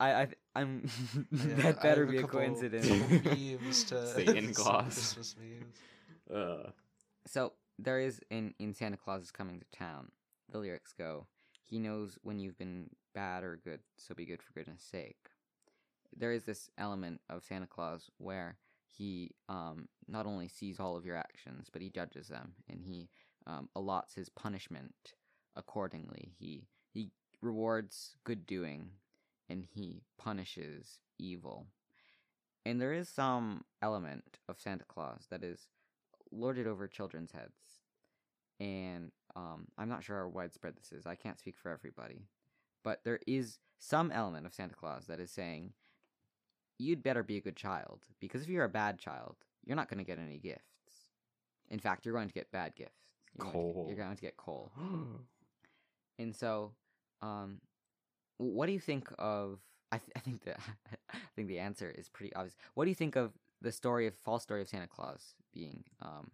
[0.00, 0.88] I, I, I'm.
[1.32, 2.88] Yeah, that I better have a be a couple coincidence.
[3.24, 4.94] memes to Satan Claus.
[4.94, 5.76] Christmas memes.
[6.34, 6.70] uh,
[7.26, 10.10] So there is in in Santa Claus is coming to town.
[10.50, 11.26] The lyrics go,
[11.64, 15.18] "He knows when you've been bad or good, so be good for goodness sake."
[16.16, 18.56] There is this element of Santa Claus where
[18.88, 23.08] he um not only sees all of your actions, but he judges them and he
[23.46, 25.14] um, allots his punishment
[25.56, 26.32] accordingly.
[26.38, 28.90] He he rewards good doing
[29.48, 31.66] and he punishes evil.
[32.66, 35.68] And there is some element of Santa Claus that is
[36.30, 37.80] lorded over children's heads.
[38.60, 41.06] And um, I'm not sure how widespread this is.
[41.06, 42.26] I can't speak for everybody,
[42.84, 45.72] but there is some element of Santa Claus that is saying
[46.78, 49.98] you'd better be a good child because if you're a bad child, you're not going
[49.98, 50.62] to get any gifts.
[51.70, 52.92] In fact, you're going to get bad gifts.
[53.34, 53.84] You're Going to, Coal.
[53.88, 54.72] you're going to get coal.
[56.20, 56.72] And so,
[57.22, 57.60] um,
[58.38, 59.60] what do you think of?
[59.92, 60.58] I, th- I think that
[61.12, 62.56] I think the answer is pretty obvious.
[62.74, 66.30] What do you think of the story of false story of Santa Claus being, um,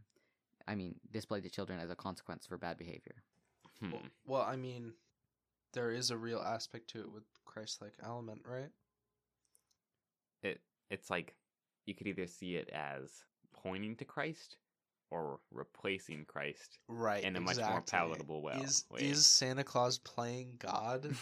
[0.67, 3.17] I mean, displayed to children as a consequence for bad behavior?
[3.81, 3.93] Hmm.
[3.93, 4.95] Well, well, I mean,
[5.75, 8.71] there is a real aspect to it with Christ-like element, right?
[10.45, 11.35] It it's like
[11.87, 14.57] you could either see it as pointing to Christ
[15.11, 17.23] or replacing Christ Right.
[17.25, 18.61] in a much more palatable well.
[18.63, 19.01] Is way.
[19.01, 21.15] is Santa Claus playing God?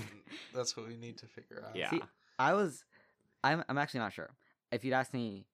[0.54, 1.74] That's what we need to figure out.
[1.76, 1.90] yeah.
[1.90, 2.02] See,
[2.38, 2.84] I was,
[3.42, 4.30] I'm, I'm actually not sure.
[4.70, 5.46] If you'd asked me,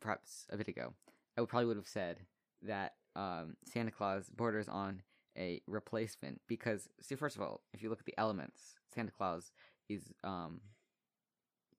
[0.00, 0.92] perhaps a bit ago,
[1.36, 2.18] I would probably would have said
[2.62, 5.02] that um, Santa Claus borders on
[5.36, 9.50] a replacement because, see, first of all, if you look at the elements, Santa Claus
[9.88, 10.60] is um,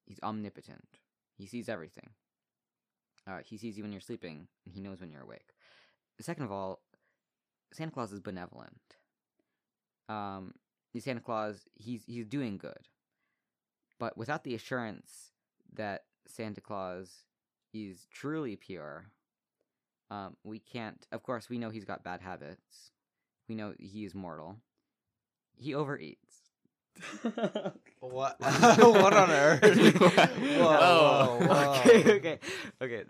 [0.10, 1.00] he's omnipotent.
[1.38, 2.10] He sees everything.
[3.26, 5.54] Uh, he sees you when you're sleeping, and he knows when you're awake.
[6.20, 6.82] Second of all,
[7.72, 8.98] Santa Claus is benevolent.
[10.10, 10.56] Um,
[10.98, 12.90] Santa Claus, he's he's doing good,
[14.00, 15.32] but without the assurance
[15.74, 17.26] that Santa Claus
[17.74, 19.06] is truly pure,
[20.10, 21.06] um, we can't.
[21.12, 22.92] Of course, we know he's got bad habits.
[23.48, 24.58] We know he is mortal.
[25.56, 26.49] He overeats.
[28.00, 28.38] What?
[28.42, 29.62] what on earth?
[30.40, 31.72] whoa, Oh, whoa, whoa.
[31.80, 32.40] okay, okay,
[32.82, 33.04] okay.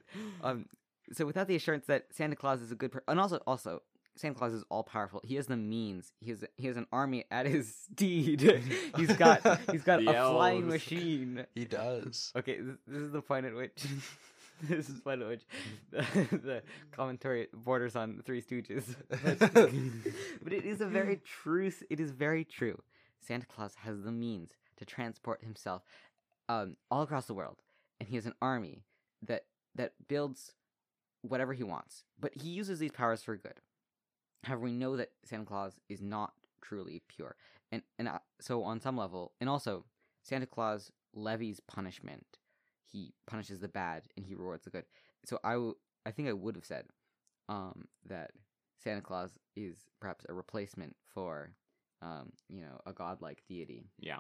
[0.43, 0.65] Um,
[1.13, 3.81] so without the assurance that Santa Claus is a good, person, and also, also,
[4.15, 5.21] Santa Claus is all powerful.
[5.23, 6.11] He has the means.
[6.19, 8.41] He has he has an army at his steed.
[8.97, 11.45] he's got he's got The a flying machine.
[11.55, 12.33] He does.
[12.35, 13.85] Okay, this, this is the point at which
[14.63, 15.41] this is the point at which
[15.91, 16.01] the,
[16.37, 18.83] the commentary borders on Three Stooges.
[19.09, 19.71] But,
[20.43, 21.71] but it is a very true.
[21.89, 22.81] It is very true.
[23.19, 25.83] Santa Claus has the means to transport himself
[26.47, 27.57] um, all across the world,
[27.99, 28.83] and he has an army
[29.21, 30.53] that that builds
[31.21, 32.03] whatever he wants.
[32.19, 33.59] But he uses these powers for good.
[34.43, 37.35] However, we know that Santa Claus is not truly pure,
[37.71, 39.85] and and uh, so on some level, and also
[40.23, 42.25] Santa Claus levies punishment.
[42.91, 44.85] He punishes the bad and he rewards the good.
[45.25, 46.85] So I, w- I think I would have said
[47.47, 48.31] um, that
[48.83, 51.51] Santa Claus is perhaps a replacement for,
[52.01, 53.83] um, you know, a godlike deity.
[53.99, 54.19] Yeah.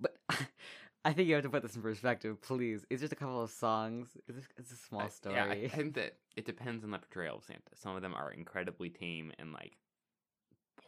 [0.00, 0.16] But
[1.04, 2.84] I think you have to put this in perspective, please.
[2.90, 4.08] It's just a couple of songs.
[4.28, 5.34] It's, a- it's a small I- story.
[5.36, 7.60] Yeah, I think that it depends on the portrayal of Santa.
[7.74, 9.76] Some of them are incredibly tame and like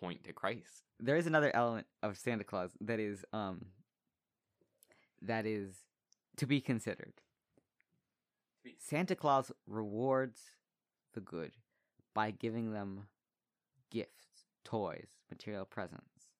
[0.00, 0.82] point to Christ.
[1.00, 3.66] there is another element of Santa Claus that is um
[5.22, 5.72] that is
[6.36, 7.14] to be considered.
[8.78, 10.40] Santa Claus rewards
[11.14, 11.52] the good
[12.14, 13.06] by giving them
[13.90, 16.30] gifts, toys, material presence.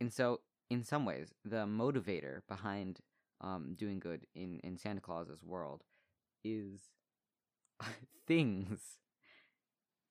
[0.00, 3.00] And so, in some ways, the motivator behind
[3.40, 5.84] um, doing good in, in Santa Claus's world
[6.44, 6.80] is
[8.26, 8.98] things.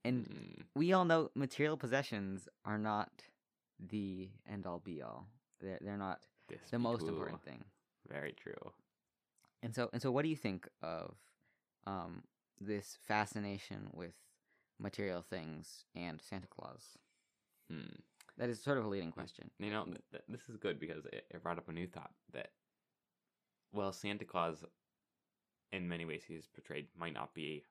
[0.03, 3.11] And Mm, we all know material possessions are not
[3.79, 5.27] the end all be all.
[5.59, 7.09] They're they're not this the most cool.
[7.09, 7.63] important thing.
[8.09, 8.71] Very true.
[9.61, 11.15] And so and so what do you think of
[11.85, 12.23] um
[12.59, 14.13] this fascination with
[14.81, 16.97] material things and Santa Claus?
[17.69, 17.87] Hmm.
[18.37, 19.49] That is sort of a leading question.
[19.59, 22.11] You know, th- th- this is good because it, it brought up a new thought
[22.33, 22.49] that,
[23.71, 24.63] well, Santa Claus,
[25.71, 27.63] in many ways, he's portrayed might not be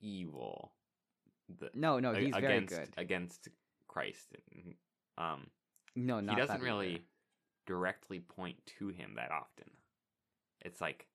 [0.00, 0.72] evil.
[1.58, 2.88] The, No, no, he's very against good.
[2.96, 3.48] against
[3.88, 4.28] Christ.
[5.18, 5.46] Um,
[5.94, 7.04] No, not he doesn't really either.
[7.66, 9.70] directly point to him that often.
[10.64, 11.06] It's like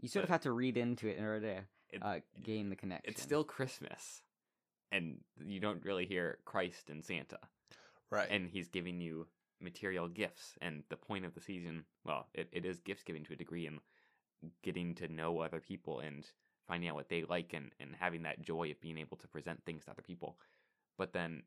[0.00, 1.60] You sort of have to read into it in order to
[1.92, 3.10] it, uh, gain the connection.
[3.10, 4.22] it's still Christmas,
[4.92, 7.38] and you don't really hear Christ and Santa.
[8.10, 8.28] Right.
[8.28, 9.28] and he's giving you
[9.60, 13.34] material gifts and the point of the season well it, it is gifts giving to
[13.34, 13.78] a degree and
[14.62, 16.24] getting to know other people and
[16.66, 19.62] finding out what they like and, and having that joy of being able to present
[19.64, 20.36] things to other people
[20.98, 21.42] but then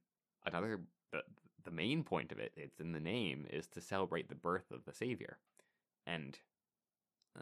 [0.45, 0.79] another
[1.11, 1.21] the,
[1.65, 4.85] the main point of it it's in the name is to celebrate the birth of
[4.85, 5.37] the savior
[6.05, 6.37] and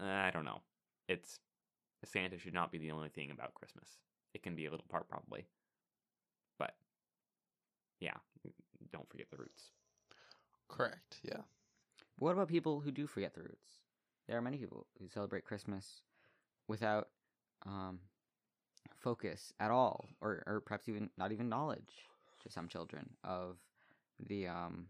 [0.01, 0.61] uh, i don't know
[1.07, 1.39] it's
[2.05, 3.97] santa should not be the only thing about christmas
[4.33, 5.45] it can be a little part probably
[6.57, 6.73] but
[7.99, 8.17] yeah
[8.91, 9.71] don't forget the roots
[10.71, 11.19] Correct.
[11.23, 11.41] Yeah.
[12.17, 13.81] But what about people who do forget the roots?
[14.27, 16.01] There are many people who celebrate Christmas
[16.67, 17.09] without
[17.65, 17.99] um,
[18.95, 22.07] focus at all, or, or perhaps even not even knowledge
[22.41, 23.57] to some children of
[24.27, 24.87] the um,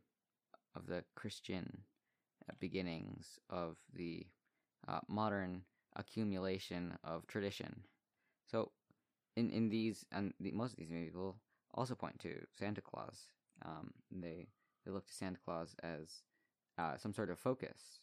[0.75, 1.79] of the Christian
[2.49, 4.27] uh, beginnings of the
[4.87, 5.63] uh, modern
[5.95, 7.83] accumulation of tradition.
[8.49, 8.71] So,
[9.35, 11.37] in in these and the, most of these people
[11.73, 13.27] also point to Santa Claus.
[13.63, 14.47] Um, they
[14.85, 16.23] they look to Santa Claus as
[16.77, 18.01] uh, some sort of focus,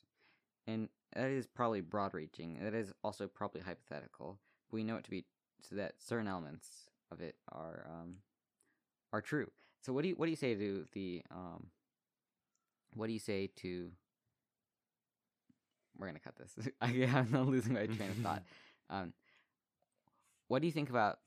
[0.67, 2.59] and that is probably broad-reaching.
[2.63, 4.39] That is also probably hypothetical.
[4.71, 5.25] We know it to be
[5.63, 6.69] so that certain elements
[7.11, 8.17] of it are um,
[9.13, 9.51] are true.
[9.83, 11.69] So what do you what do you say to the um,
[12.95, 13.91] what do you say to
[15.99, 16.55] we're gonna cut this.
[16.81, 18.43] I, I'm not losing my train of thought.
[18.91, 19.13] Um,
[20.47, 21.19] what do you think about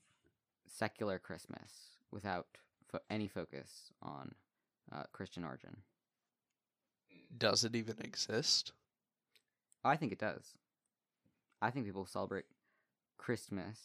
[0.66, 1.70] secular Christmas
[2.10, 2.48] without
[2.90, 4.34] fo- any focus on
[4.90, 5.76] uh, Christian origin?
[7.38, 8.72] Does it even exist?
[9.84, 10.54] I think it does.
[11.60, 12.46] I think people celebrate
[13.16, 13.78] Christmas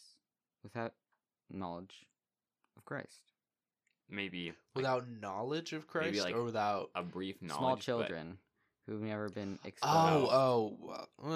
[0.64, 0.94] without
[1.48, 2.04] knowledge
[2.76, 3.32] of Christ.
[4.10, 7.58] Maybe like, Without knowledge of Christ, like, or without a brief knowledge.
[7.58, 8.38] Small but- children
[8.88, 10.30] who've never been exposed.
[10.32, 10.76] Oh,
[11.22, 11.30] oh.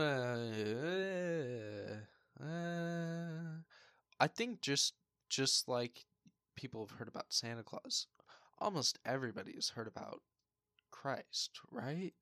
[2.41, 3.61] uh, uh,
[4.19, 4.95] I think just
[5.29, 6.07] just like
[6.57, 8.07] people have heard about Santa Claus,
[8.59, 10.23] almost everybody has heard about
[10.91, 12.15] Christ, right?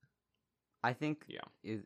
[0.82, 1.40] I think Yeah.
[1.62, 1.82] is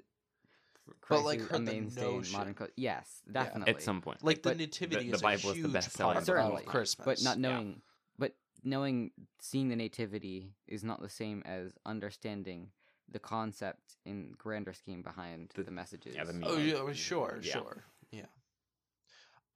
[1.08, 2.72] But, like, is a heard the mainstay in modern culture.
[2.76, 3.32] Yes, Yeah.
[3.32, 3.74] definitely.
[3.74, 4.24] At some point.
[4.24, 6.62] Like the But nativity the is Bible a is the huge best-selling part Certainly.
[6.62, 7.50] of Christmas, but not Yeah.
[7.50, 7.82] knowing
[8.16, 12.70] but knowing seeing the nativity is not the same as understanding
[13.08, 17.38] the concept in grander scheme behind The- the, messages yeah, the Oh yeah, well, sure,
[17.42, 17.52] Yeah.
[17.52, 18.26] sure, yeah.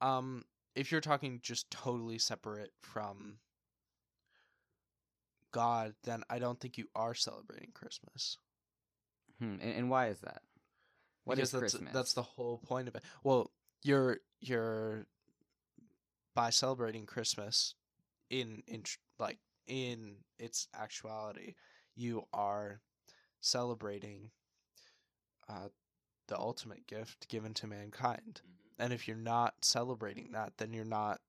[0.00, 3.38] Um, if you're talking just totally separate from
[5.50, 8.38] God, then I don't think you are celebrating Christmas.
[9.38, 10.42] Hmm, and, and why is that
[11.24, 13.02] What because is that's christmas that's the whole point of it.
[13.22, 13.50] Well,
[13.82, 15.06] you're you're
[16.34, 17.74] by celebrating Christmas
[18.30, 18.82] in in
[19.18, 21.54] like in its actuality,
[21.94, 22.80] you are
[23.40, 24.30] celebrating
[25.48, 25.68] uh,
[26.28, 28.42] the ultimate gift given to mankind.
[28.78, 31.20] And if you're not celebrating that, then you're not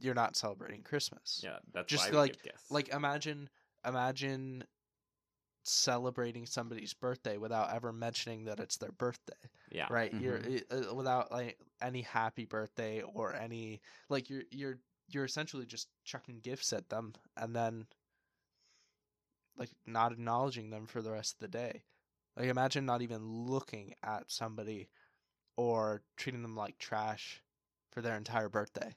[0.00, 1.40] you're not celebrating Christmas.
[1.42, 2.36] Yeah, that's Just like-.
[2.70, 3.48] Like imagine
[3.86, 4.64] imagine
[5.64, 9.34] celebrating somebody's birthday without ever mentioning that it's their birthday
[9.70, 10.90] yeah, right you're Mhm.
[10.90, 16.40] uh, without like any happy birthday or any like you're you're you're essentially just chucking
[16.40, 17.86] gifts at them and then
[19.58, 21.82] like not acknowledging them for the rest of the day
[22.36, 24.88] like imagine not even looking at somebody
[25.56, 27.42] or treating them like trash
[27.90, 28.94] for their entire birthday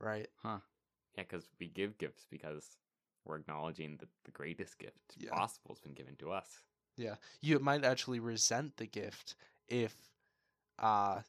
[0.00, 0.58] right huh
[1.16, 2.76] Yeah, because we give gifts because
[3.24, 5.30] we're acknowledging that the greatest gift Yeah.
[5.30, 6.64] possible has been given to us.
[6.96, 9.34] Yeah, you might actually resent the gift
[9.68, 10.10] if,
[10.78, 11.22] uh,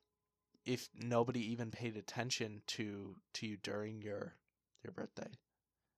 [0.65, 4.35] if nobody even paid attention to to you during your
[4.83, 5.31] your birthday.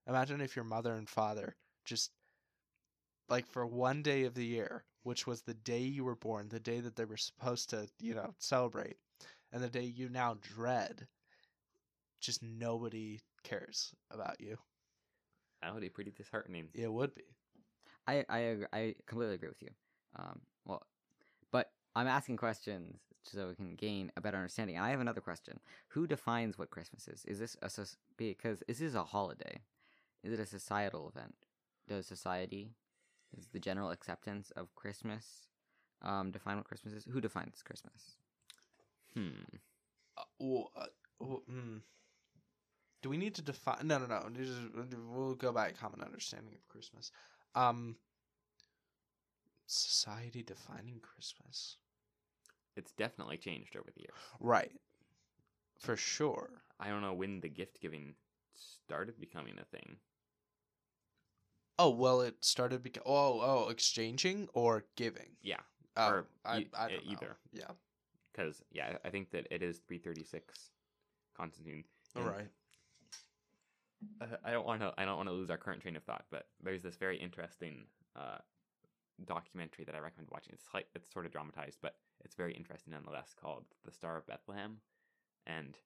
[0.08, 2.12] Imagine if your mother and father just
[3.30, 6.60] like for one day of the year, which was the day you were born, the
[6.60, 8.98] day that they were supposed to, you know, celebrate,
[9.52, 11.08] and the day you now dread,
[12.19, 14.58] just nobody cares about you.
[15.62, 16.69] That would be pretty disheartening.
[16.74, 17.24] It would be.
[18.08, 19.71] I I ag- I completely agree with you.
[20.15, 20.84] Um, well,
[21.52, 24.76] but I'm asking questions so we can gain a better understanding.
[24.78, 27.26] And I have another question: Who defines what Christmas is?
[27.26, 29.62] Is this a soc- because this is a holiday?
[30.24, 31.36] Is it a societal event?
[31.88, 32.71] Does society,
[33.38, 35.48] is the general acceptance of Christmas,
[36.02, 37.06] um, define what Christmas is?
[37.12, 38.15] Who defines Christmas?
[39.13, 39.30] Hmm.
[40.17, 40.86] Uh, well, uh,
[41.19, 41.82] well, mm.
[43.02, 43.88] Do we need to define?
[43.88, 44.28] No, no, no.
[45.12, 47.12] We'll go by a common understanding of Christmas.
[47.54, 47.98] Um,
[49.67, 51.78] society defining Christmas,
[52.76, 54.15] It's definitely changed over the years.
[54.39, 54.71] right?
[55.80, 56.50] For sure.
[56.80, 58.15] I don't know when the gift giving
[58.56, 59.98] started becoming a thing.
[61.77, 65.35] Oh well, it started because oh oh exchanging or giving.
[65.41, 65.59] Yeah,
[65.97, 67.11] Oh, Or I, e- I e- don't know.
[67.11, 67.38] either.
[67.51, 67.71] Yeah.
[68.31, 70.71] because yeah, I think that it is 336
[71.35, 71.83] Constantine.
[72.15, 72.47] All right.
[74.21, 74.93] uh, I don't want to.
[74.97, 77.88] I don't want to lose our current train of thought, but there's this very interesting
[78.15, 78.38] uh,
[79.25, 80.53] documentary that I recommend watching.
[80.53, 83.33] It's like it's sort of dramatized, but it's very interesting nonetheless.
[83.39, 84.78] Called "The Star of Bethlehem,"
[85.45, 85.78] and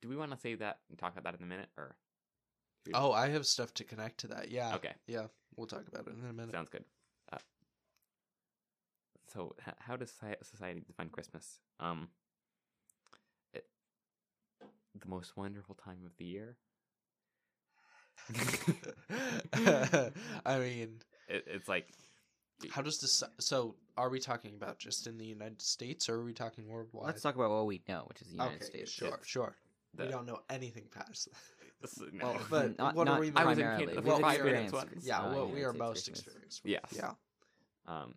[0.00, 1.96] do we want to say that and talk about that in a minute, or
[2.84, 4.50] should we- Oh, I have stuff to connect to that.
[4.50, 4.74] Yeah.
[4.76, 5.26] okay, Yeah.
[5.56, 6.52] We'll talk about it in a minute.
[6.52, 6.84] sounds good.
[7.30, 7.36] Uh,
[9.32, 10.10] so, h- how does
[10.42, 11.58] society define Christmas?
[11.78, 12.08] Um,
[13.52, 13.66] it,
[14.98, 16.56] the most wonderful time of the year.
[19.52, 21.88] I mean, It, it's like
[22.70, 23.22] how does this?
[23.40, 27.06] So, are we talking about just in the United States, or are we talking worldwide?
[27.06, 28.90] Let's talk about what we know, which is the United okay, States.
[28.92, 29.54] sure, It's sure.
[29.94, 31.28] the, we don't know anything past.
[31.82, 31.90] That.
[31.90, 32.40] s- Well, no.
[32.50, 33.86] But not, what are not we I was in primarily.
[33.86, 35.06] Canada We've for five experienced minutes once.
[35.06, 36.18] yeah, uh, what we are States most Christmas.
[36.20, 36.60] experienced.
[36.64, 36.94] Yes.
[36.96, 37.12] Yeah.
[37.86, 38.14] um,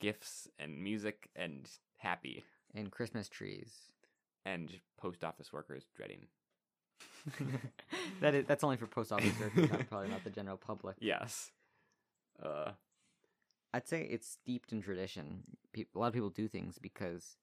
[0.00, 1.68] gifts and music and
[1.98, 2.44] happy.
[2.74, 3.72] and Christmas trees.
[4.44, 6.26] and post office workers dreading.
[8.20, 10.96] that is that's only for post office workers, not, probably not the general public.
[11.00, 11.50] Yes.
[12.42, 12.72] Uh,
[13.72, 15.44] I'd say it's steeped in tradition.
[15.72, 17.36] Pe- a lot of people do things because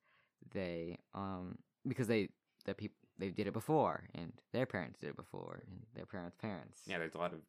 [0.53, 1.57] they um
[1.87, 2.29] because they
[2.65, 6.37] that people they did it before and their parents did it before and their parents'
[6.41, 6.81] parents.
[6.87, 7.39] yeah, there's a lot of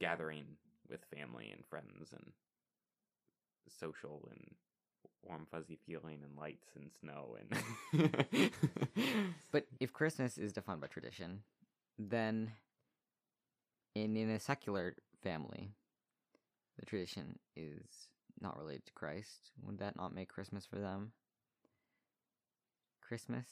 [0.00, 0.44] gathering
[0.88, 2.32] with family and friends and
[3.78, 4.54] social and
[5.22, 7.36] warm fuzzy feeling and lights and snow
[7.92, 8.50] and
[9.52, 11.42] But if Christmas is defined by tradition,
[11.98, 12.52] then
[13.94, 15.70] in in a secular family,
[16.78, 18.08] the tradition is
[18.40, 19.50] not related to Christ.
[19.66, 21.12] Would that not make Christmas for them?
[23.06, 23.46] Christmas.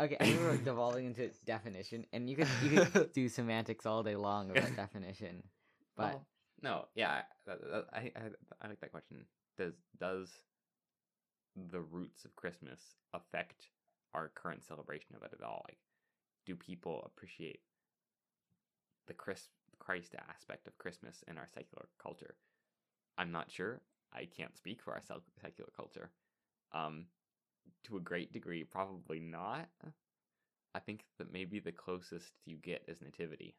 [0.00, 4.02] Okay, I think we're devolving into definition, and you could you could do semantics all
[4.02, 5.42] day long about definition,
[5.94, 6.26] but Well,
[6.62, 7.52] no, yeah, I,
[7.92, 8.10] I, I,
[8.62, 9.26] I like that question.
[9.58, 10.30] Does does
[11.70, 12.80] the roots of Christmas
[13.12, 13.66] affect
[14.14, 15.66] our current celebration of it at all?
[15.68, 15.78] Like,
[16.46, 17.60] do people appreciate
[19.06, 19.48] the Chris,
[19.78, 22.36] Christ aspect of Christmas in our secular culture?
[23.18, 23.82] I'm not sure.
[24.14, 25.02] I can't speak for our
[25.42, 26.10] secular culture.
[26.72, 27.06] Um,
[27.84, 29.68] to a great degree, probably not.
[30.74, 33.56] I think that maybe the closest you get is Nativity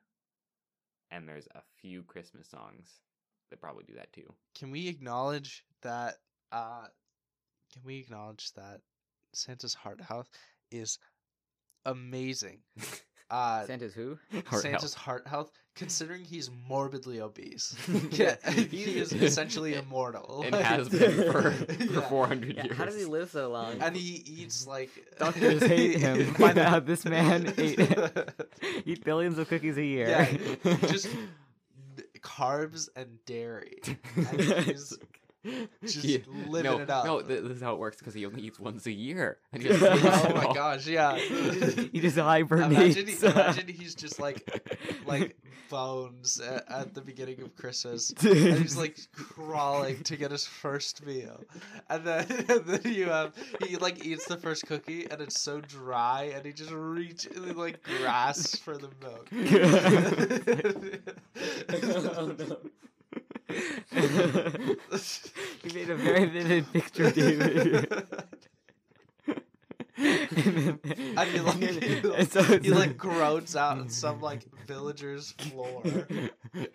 [1.11, 3.01] and there's a few Christmas songs
[3.49, 4.33] that probably do that too.
[4.57, 6.15] Can we acknowledge that?
[6.51, 6.87] Uh,
[7.73, 8.81] can we acknowledge that
[9.33, 10.29] Santa's Heart Health
[10.71, 10.97] is
[11.85, 12.59] amazing?
[13.31, 14.19] Uh, Santa's who?
[14.45, 14.95] Heart Santa's health.
[14.95, 17.75] heart health, considering he's morbidly obese.
[18.11, 18.35] Yeah.
[18.45, 20.41] yeah, he is essentially immortal.
[20.43, 22.01] and Like- has been for, for Yeah.
[22.09, 22.77] 400 Yeah, years.
[22.77, 23.81] how does he live so long?
[23.81, 26.33] And he eats like Doctors hate him.
[26.33, 27.79] Find Now out- this man ate
[28.85, 30.09] eat billions of cookies a year.
[30.09, 31.07] Yeah, just
[32.19, 33.79] carbs and dairy.
[34.15, 34.97] And he's
[35.83, 36.19] just Yeah.
[36.47, 37.05] living no, it up.
[37.05, 39.37] No, this is how it works because he only eats once a year.
[39.51, 39.77] And he Yeah.
[39.77, 41.15] just eats oh my gosh, yeah.
[41.17, 42.95] he just Imagine, hibernates.
[43.21, 44.43] he, imagine he's just like
[45.05, 45.35] like
[45.69, 48.11] bones at, at the beginning of Christmas.
[48.23, 51.41] And he's like crawling to get his first meal,
[51.89, 53.33] and then and then you have
[53.65, 57.39] he like eats the first cookie, and it's so dry, and he just reach he,
[57.39, 59.27] like grasps for the milk.
[61.73, 62.57] Oh, no.
[65.63, 68.05] you made a very vivid picture, David.
[70.03, 74.41] I feel like he, And like, so it's he like groans out on some like
[74.67, 75.81] villager's floor.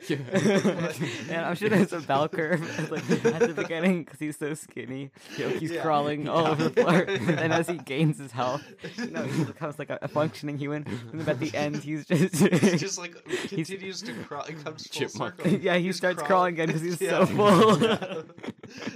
[0.09, 2.61] and I'm sure there's a bell curve
[2.91, 5.11] like at the beginning because he's so skinny.
[5.37, 5.83] You know, he's Yeah.
[5.83, 6.51] crawling all Yeah.
[6.51, 8.63] over the floor, and as he gains his health,
[8.97, 10.85] you know, he becomes like a, a functioning human.
[11.13, 13.15] And then at the end, he's just, He just like
[13.49, 14.45] continues to crawl.
[14.45, 15.37] He comes full Chipmunk.
[15.39, 15.53] circle.
[15.59, 17.25] yeah, he He's starts crawling again because he's so Yeah.
[17.25, 17.77] full.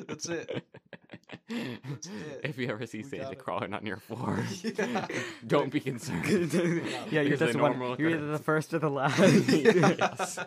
[0.08, 0.64] That's it.
[1.48, 2.40] That's it.
[2.44, 4.19] If you ever see We Santa crawling on your floor,
[4.62, 5.06] Yeah.
[5.46, 6.52] don't be concerned.
[7.10, 7.72] yeah, you're just one.
[7.78, 9.18] normal You're either the first or the last.
[9.48, 10.38] Yes.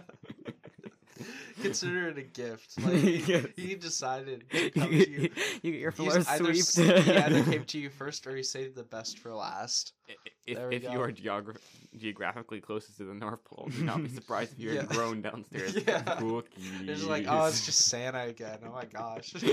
[1.61, 2.81] Consider it a gift.
[2.83, 3.45] Like Yes.
[3.55, 5.29] he decided to you, come to get, you.
[5.61, 8.43] you get your He's floor either, s- he either came to you first or he
[8.43, 9.93] saved the best for last.
[10.09, 11.55] I- If, if you are geogra-
[11.97, 14.83] geographically closest to the North Pole, do not be surprised if you're Yeah.
[14.83, 15.75] grown downstairs.
[15.87, 16.01] Yeah.
[16.01, 16.81] Cookies.
[16.81, 18.59] It's just like, oh, it's just Santa again.
[18.65, 19.33] Oh my gosh.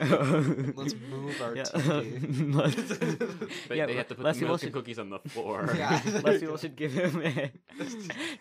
[0.00, 2.54] Let's move our Yeah, TV.
[2.54, 2.98] let's-
[3.68, 5.70] But yeah, they have to put less the milk should- and cookies on the floor.
[5.76, 6.00] Yeah.
[6.24, 7.50] Less people should give him a,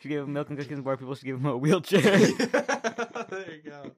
[0.01, 0.79] should give him milk and cookies.
[0.81, 2.01] More people should give him a wheelchair.
[2.01, 3.91] there you go.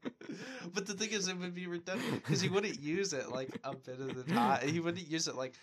[0.74, 3.76] But the thing is, it would be redundant because he wouldn't use it like a
[3.76, 4.68] bit of the time.
[4.68, 5.54] He wouldn't use it like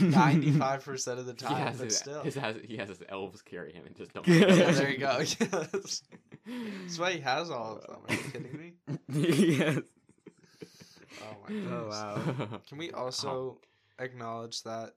[0.00, 1.66] ninety-five percent of the He time.
[1.66, 4.26] has, but his, still, his, has, he has his elves carry him and just don't.
[4.26, 5.18] Yeah, yeah, there you go.
[5.42, 6.02] Yes.
[6.82, 7.98] That's why he has all of them.
[8.08, 8.72] Are you kidding me?
[9.56, 9.78] yes.
[11.22, 11.72] Oh my goodness.
[11.72, 12.60] Oh wow.
[12.68, 13.58] Can we also
[14.00, 14.94] acknowledge that?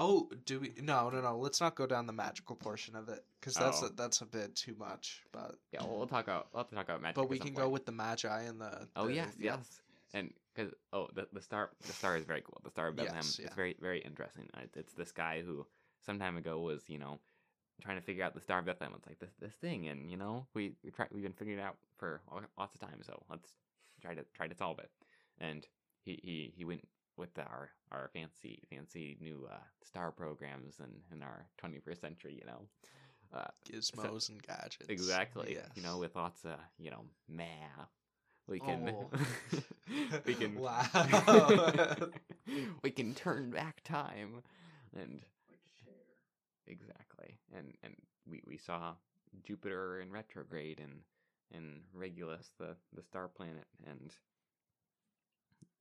[0.00, 0.72] Oh, do we?
[0.80, 1.36] No, no, no.
[1.38, 3.86] Let's not go down the magical portion of it because that's Oh.
[3.86, 5.24] a, that's a bit too much.
[5.32, 7.16] But yeah, well, we'll talk about we'll have to talk about magic.
[7.16, 8.88] but we can go with the magi and the.
[8.94, 9.56] Oh yes, yeah.
[9.56, 9.80] yes,
[10.14, 12.60] and because oh the the star the star is very cool.
[12.62, 13.46] The Star of Bethlehem Yes, yeah.
[13.46, 14.48] It's very very interesting.
[14.74, 15.66] It's this guy who
[16.06, 17.18] some time ago was you know
[17.82, 18.94] trying to figure out the Star of Bethlehem.
[18.96, 21.62] It's like this this thing, and you know we we try we've been figuring it
[21.62, 22.20] out for
[22.56, 23.00] lots of time.
[23.02, 23.50] So let's
[24.00, 24.90] try to try to solve it.
[25.40, 25.66] And
[26.04, 26.86] he he he went
[27.18, 32.38] with our our fancy fancy new uh, star programs and in our 21st century.
[32.40, 32.60] You know.
[33.34, 34.88] Uh, Gizmos and gadgets.
[34.88, 35.54] Exactly.
[35.56, 35.68] Yes.
[35.76, 37.90] You know, with lots of you know math,
[38.48, 39.10] we can Oh.
[40.26, 41.72] we can Wow.
[42.82, 44.42] we can turn back time,
[44.98, 45.20] and
[46.66, 47.94] exactly, and and
[48.30, 48.94] we we saw
[49.44, 51.00] Jupiter in retrograde and
[51.54, 54.12] and Regulus, the the star planet, and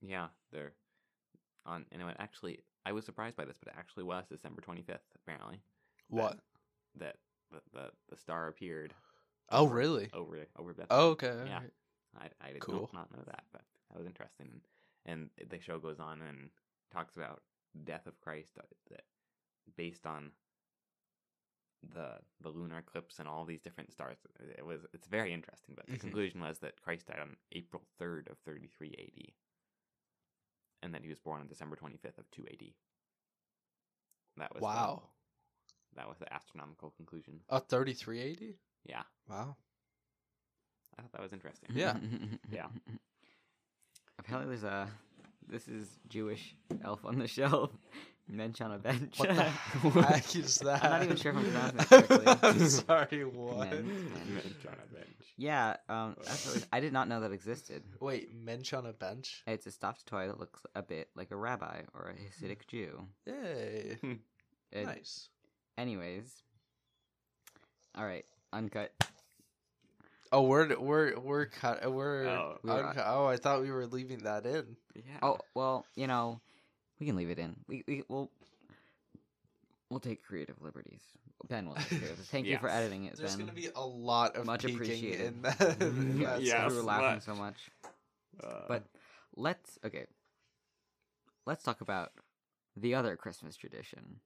[0.01, 0.73] Yeah, they're
[1.67, 1.85] on.
[1.91, 5.05] And it actually, I was surprised by this, but it actually was December twenty fifth.
[5.23, 5.59] Apparently,
[6.09, 6.39] What?
[6.99, 7.17] that
[7.51, 8.93] the, the the star appeared.
[9.49, 10.09] Oh, over- really?
[10.13, 10.87] Over over Bethlehem.
[11.05, 11.33] Oh, okay.
[11.45, 11.59] Yeah.
[12.19, 12.89] I I did Cool.
[12.93, 14.61] not, not know that, but that was interesting.
[15.05, 16.49] And, and the show goes on and
[16.91, 17.41] talks about
[17.83, 19.03] death of Christ, uh, that
[19.75, 20.31] based on
[21.93, 24.17] the the lunar eclipse and all these different stars.
[24.57, 25.75] It was it's very interesting.
[25.75, 25.99] But the Mhm.
[26.01, 29.33] conclusion was that Christ died on April third of thirty three A.D.
[30.83, 32.73] and that he was born on December twenty fifth of two A.D.
[34.37, 35.03] That was the- Wow.
[35.95, 37.39] that was the astronomical conclusion.
[37.49, 38.55] A 3380?
[38.85, 39.55] Yeah, Wow.
[40.97, 41.69] I thought that was interesting.
[41.73, 41.97] Yeah.
[42.51, 42.67] Yeah.
[44.19, 44.89] Apparently, there's a.
[45.47, 47.71] This is Jewish elf on the shelf.
[48.29, 49.17] Mensch on a bench.
[49.17, 49.43] What the
[50.03, 50.83] heck is that?
[50.83, 52.49] I'm not even sure if I'm pronouncing it correctly.
[52.49, 53.69] I'm sorry, what?
[53.69, 55.07] Men- Mensch on a bench.
[55.37, 57.83] yeah, um, actually, I did not know that existed.
[58.01, 59.43] Wait, mensch on a bench?
[59.47, 62.13] It's a stuffed toy that looks a bit like a rabbi or a
[62.45, 63.07] Hasidic Jew.
[63.25, 63.97] Yay.
[64.73, 65.29] It- nice.
[65.77, 66.29] Anyways,
[67.95, 68.91] all right, uncut.
[70.31, 71.89] Oh, we're we're we're cut.
[71.89, 72.57] We're Oh.
[72.61, 73.05] We were- uncut.
[73.07, 74.75] oh, I thought we were leaving that in.
[74.95, 75.19] Yeah.
[75.21, 76.41] Oh well, you know,
[76.99, 77.55] we can leave it in.
[77.67, 78.31] We we will.
[79.89, 81.01] We'll take creative liberties.
[81.47, 81.75] Ben will.
[81.75, 82.17] Take creative.
[82.25, 83.45] Thank you for editing it, There's Ben.
[83.45, 85.27] gonna be a lot of Much appreciated.
[85.35, 85.77] in that.
[85.81, 86.71] in Yeah, that yes.
[86.71, 87.23] we were laughing much.
[87.23, 87.55] so much.
[88.43, 88.83] Uh, But
[89.35, 90.05] let's okay.
[91.45, 92.11] Let's talk about
[92.75, 94.19] the other Christmas tradition,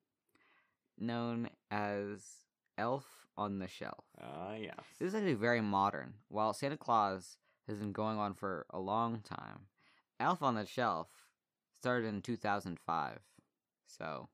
[0.97, 2.23] known as
[2.77, 3.05] Elf
[3.37, 4.03] on the Shelf.
[4.19, 4.73] Ah, yes.
[4.99, 6.15] This is actually very modern.
[6.29, 9.67] While Santa Claus has been going on for a long time,
[10.19, 11.07] Elf on the Shelf
[11.81, 13.19] started in 2005.
[13.87, 14.29] So,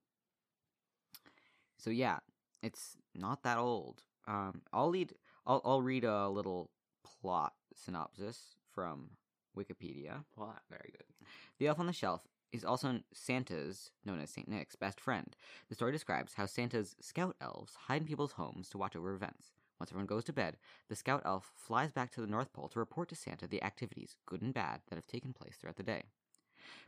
[1.78, 2.20] so yeah,
[2.62, 4.04] it's not that old.
[4.28, 5.14] Um, I'll lead.
[5.46, 6.70] I'll I'll read a little
[7.04, 9.12] plot synopsis from
[9.58, 10.26] Wikipedia.
[10.36, 10.62] Plot.
[10.70, 11.28] Very good.
[11.58, 12.22] The elf on the shelf
[12.52, 14.48] is also Santa's, known as St.
[14.48, 15.36] Nick's, best friend.
[15.70, 19.54] The story describes how Santa's scout elves hide in people's homes to watch over events.
[19.80, 20.58] Once everyone goes to bed,
[20.90, 24.16] the scout elf flies back to the North Pole to report to Santa the activities,
[24.26, 26.04] good and bad, that have taken place throughout the day.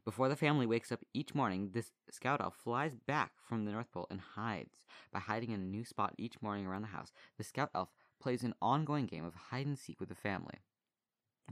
[0.05, 3.91] Before the family wakes up each morning, this scout elf flies back from the North
[3.91, 4.85] Pole and hides.
[5.11, 8.43] By hiding in a new spot each morning around the house, the scout elf plays
[8.43, 10.59] an ongoing game of hide and seek with the family.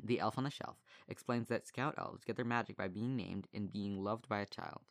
[0.04, 3.48] The Elf on the Shelf explains that scout elves get their magic by being named
[3.54, 4.82] and being loved by a child.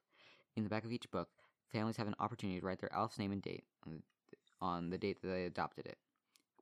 [0.56, 1.28] In the back of each book,
[1.70, 4.98] families have an opportunity to write their elf's name and date on the, on the
[4.98, 5.98] date that they adopted it.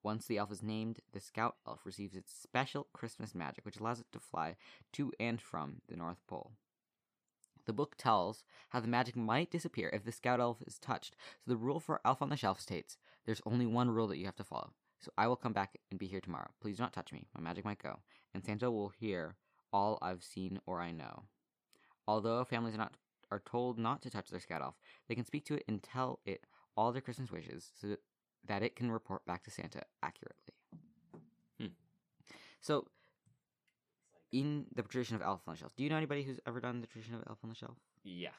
[0.03, 4.01] Once the elf is named, the scout elf receives its special Christmas magic, which allows
[4.01, 4.57] it to fly
[4.93, 6.53] to and from the North Pole.
[7.67, 11.17] The book tells how the magic might disappear if the scout elf is touched.
[11.45, 14.27] So the rule for Elf on the Shelf states there's only one rule that you
[14.27, 14.73] have to follow.
[15.01, 16.51] So I will come back and be here tomorrow.
[16.61, 17.27] Please do not touch me.
[17.35, 18.01] My magic might go
[18.35, 19.37] and Santa will hear
[19.73, 21.25] all I've seen or I know.
[22.07, 22.95] Although families are not
[23.31, 24.77] are told not to touch their scout elf,
[25.09, 26.47] they can speak to it and tell it
[26.77, 27.97] all their Christmas wishes so
[28.47, 30.55] that, it can report back to Santa accurately.
[31.59, 31.67] Hmm.
[32.61, 32.87] So,
[34.35, 36.81] in the tradition of Elf on the Shelf, do you know anybody who's ever done
[36.81, 37.77] the tradition of Elf on the Shelf?
[38.03, 38.35] Yes.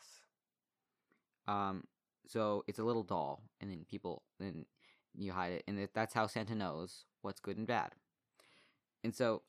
[1.48, 1.86] Um,
[2.28, 4.66] so it's a little doll, and then people then
[5.18, 7.94] you hide it, and that's how Santa knows what's good and bad.
[9.06, 9.44] And so,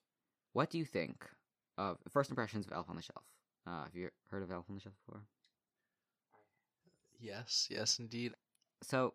[0.53, 1.27] what do you think
[1.77, 3.25] of first impressions of Elf on the Shelf?
[3.67, 5.23] Uh, have you heard of Elf on the Shelf before?
[7.19, 8.35] Yes, yes, indeed.
[8.83, 9.15] So,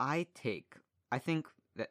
[0.00, 0.76] I take,
[1.12, 1.90] I think that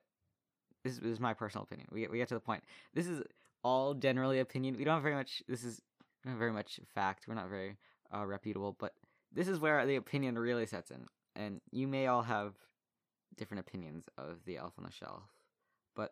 [0.83, 1.89] this is, this is my personal opinion.
[1.91, 2.63] We we get to the point.
[2.95, 3.21] This is
[3.65, 4.77] all generally opinion.
[4.77, 5.41] We don't have very much.
[5.47, 5.81] This is
[6.23, 7.25] don't very much fact.
[7.27, 7.77] We're not very
[8.15, 8.93] uh, reputable, but
[9.33, 11.07] this is where the opinion really sets in.
[11.35, 12.53] And you may all have
[13.35, 15.23] different opinions of the Elf on the Shelf,
[15.95, 16.11] but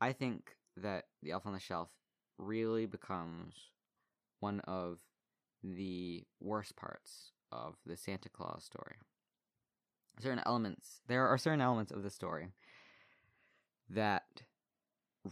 [0.00, 1.90] I think that the Elf on the Shelf
[2.38, 3.54] really becomes
[4.40, 4.98] one of
[5.62, 8.96] the worst parts of the Santa Claus story.
[10.20, 12.48] Certain elements, there are certain elements of the story
[13.90, 14.42] that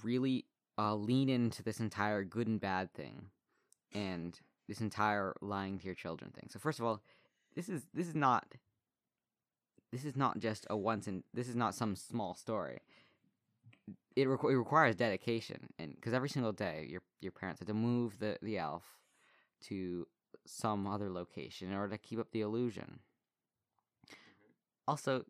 [0.03, 0.45] really
[0.79, 3.27] uh, lean into this entire good and bad thing,
[3.93, 6.49] and this entire lying to your children thing.
[6.51, 7.03] So first of all,
[7.55, 8.55] this is this is not
[9.93, 12.81] this is not just a once and this is not some small story.
[14.17, 17.75] It, requ- it requires dedication, and because every single day your your parents have to
[17.75, 18.83] move the the elf
[19.69, 20.07] to
[20.47, 23.01] some other location in order to keep up the illusion.
[24.89, 25.25] Also,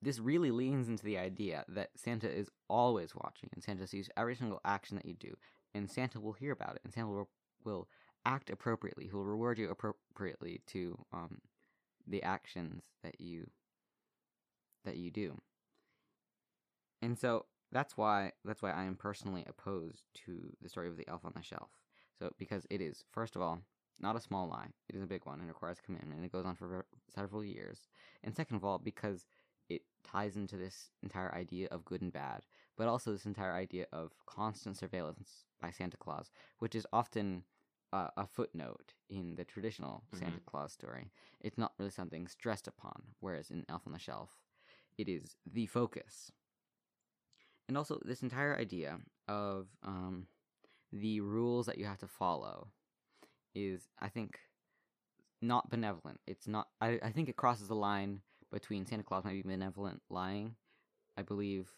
[0.00, 4.36] this really leans into the idea that Santa is always watching, and Santa sees every
[4.36, 5.34] single action that you do,
[5.74, 7.28] and Santa will hear about it, and Santa will,
[7.64, 7.88] will
[8.24, 9.04] act appropriately.
[9.06, 11.40] He will reward you appropriately to um,
[12.06, 13.50] the actions that you
[14.84, 15.36] that you do.
[17.02, 21.08] And so that's why that's why I am personally opposed to the story of the
[21.08, 21.70] elf on the shelf.
[22.18, 23.60] So because it is, first of all,
[24.00, 24.68] not a small lie.
[24.88, 27.44] It is a big one and requires commitment, and it goes on for ver- several
[27.44, 27.88] years.
[28.22, 29.26] And second of all, because
[29.68, 32.46] it ties into this entire idea of good and bad,
[32.76, 37.42] but also this entire idea of constant surveillance by Santa Claus, which is often
[37.92, 41.10] uh, a footnote in the traditional Santa Claus story.
[41.40, 44.30] It's not really something stressed upon, whereas in Elf on the Shelf,
[44.96, 46.32] it is the focus.
[47.68, 50.26] And also, this entire idea of um,
[50.92, 52.68] the rules that you have to follow
[53.54, 54.38] is, I think,
[55.42, 56.20] not benevolent.
[56.26, 56.68] It's not.
[56.80, 58.22] I, I think it crosses the line
[58.52, 60.54] between Santa Claus might be benevolent lying.
[61.16, 61.68] I believe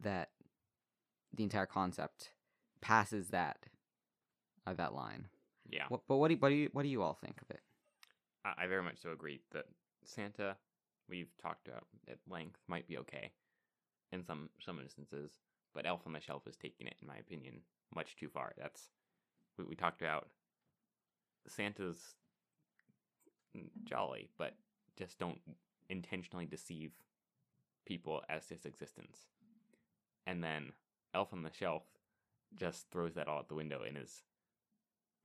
[0.00, 0.30] that
[1.34, 2.30] the entire concept
[2.80, 3.58] passes that
[4.66, 5.26] uh, that line.
[5.68, 7.50] Yeah, What, but what do you, what do you what do you all think of
[7.50, 7.60] it?
[8.44, 9.64] I, I very much so agree that
[10.04, 10.56] Santa,
[11.08, 13.32] we've talked about at length, might be okay
[14.12, 15.32] in some some instances,
[15.74, 17.60] but Elf on the Shelf is taking it, in my opinion,
[17.94, 18.52] much too far.
[18.58, 18.90] That's
[19.58, 20.28] we, we talked about.
[21.46, 22.14] Santa's
[23.56, 24.54] mm, jolly, but
[24.98, 25.40] just don't
[25.88, 26.92] intentionally deceive
[27.86, 29.26] people as to his existence.
[30.26, 30.72] And then
[31.12, 31.82] Elf on the Shelf
[32.54, 34.22] just throws that all out the window in his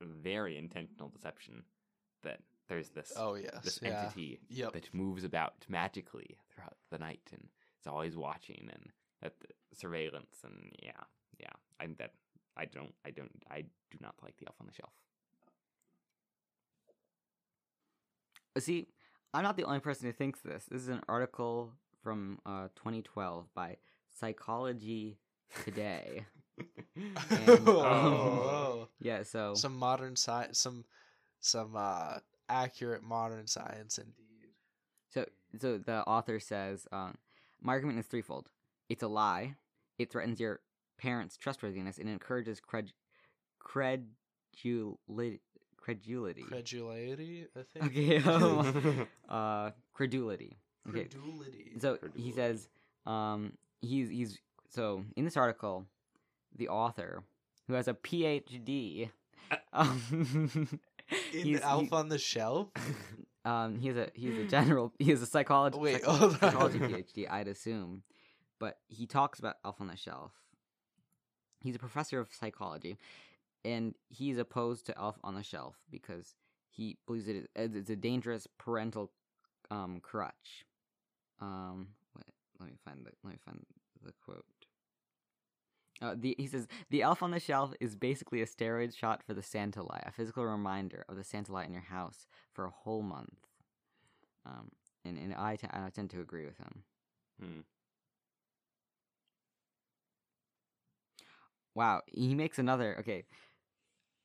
[0.02, 1.64] very intentional deception
[2.24, 3.64] that there's this Oh yes.
[3.64, 3.90] this yeah.
[4.02, 4.74] entity Yep.
[4.74, 7.48] that moves about magically throughout the night and
[7.78, 8.92] it's always watching and
[9.22, 10.92] that the surveillance and yeah
[11.40, 12.14] yeah I that
[12.58, 14.92] I don't I don't I do not like the elf on the shelf
[18.58, 18.88] See,
[19.34, 20.66] I'm not the only person who thinks this.
[20.70, 21.72] This is an article
[22.02, 23.78] from uh, 2012 by
[24.20, 25.18] Psychology
[25.64, 26.26] Today.
[27.32, 30.84] And, oh, um, yeah, so some modern science, some
[31.40, 32.16] some uh,
[32.50, 34.50] accurate modern science indeed.
[35.10, 35.26] so
[35.58, 37.16] so the author says, um,
[37.62, 38.50] my argument is threefold.
[38.90, 39.56] It's a lie.
[39.98, 40.60] It threatens your
[40.98, 42.90] parents' trustworthiness and encourages cred
[43.60, 45.40] credulity.
[45.82, 46.44] Credulity.
[46.44, 47.86] Credulity, I think.
[47.86, 48.18] Okay.
[48.30, 50.58] Um, uh, credulity.
[50.88, 51.06] Okay.
[51.06, 51.72] Credulity.
[51.80, 52.68] So he says,
[53.06, 54.38] um, he's he's
[54.70, 55.86] so in this article,
[56.56, 57.24] the author
[57.68, 59.10] who has a PhD,
[59.74, 60.02] um,
[61.34, 62.68] In he's- Alpha he- on the Shelf.
[63.46, 66.40] um, he's a he's a general he's a psychology Wait, psycho- hold on.
[66.40, 68.04] psychology PhD, I'd assume,
[68.60, 70.32] but he talks about Elf on the Shelf.
[71.62, 72.98] He's a professor of psychology,
[73.66, 76.36] and he's opposed to Elf on the Shelf because
[76.70, 79.12] he believes it is it's a dangerous parental
[79.72, 80.66] um, crutch.
[81.42, 83.66] Um, wait, let me find the let me find
[84.04, 84.46] the quote.
[86.02, 89.34] Uh, the, he says the elf on the shelf is basically a steroid shot for
[89.34, 92.70] the Santa lie, a physical reminder of the Santa lie in your house for a
[92.70, 93.36] whole month.
[94.46, 94.70] Um,
[95.04, 96.84] and and I, t- I tend to agree with him.
[97.42, 97.60] Hmm.
[101.76, 102.98] Wow, he makes another.
[103.00, 103.24] Okay,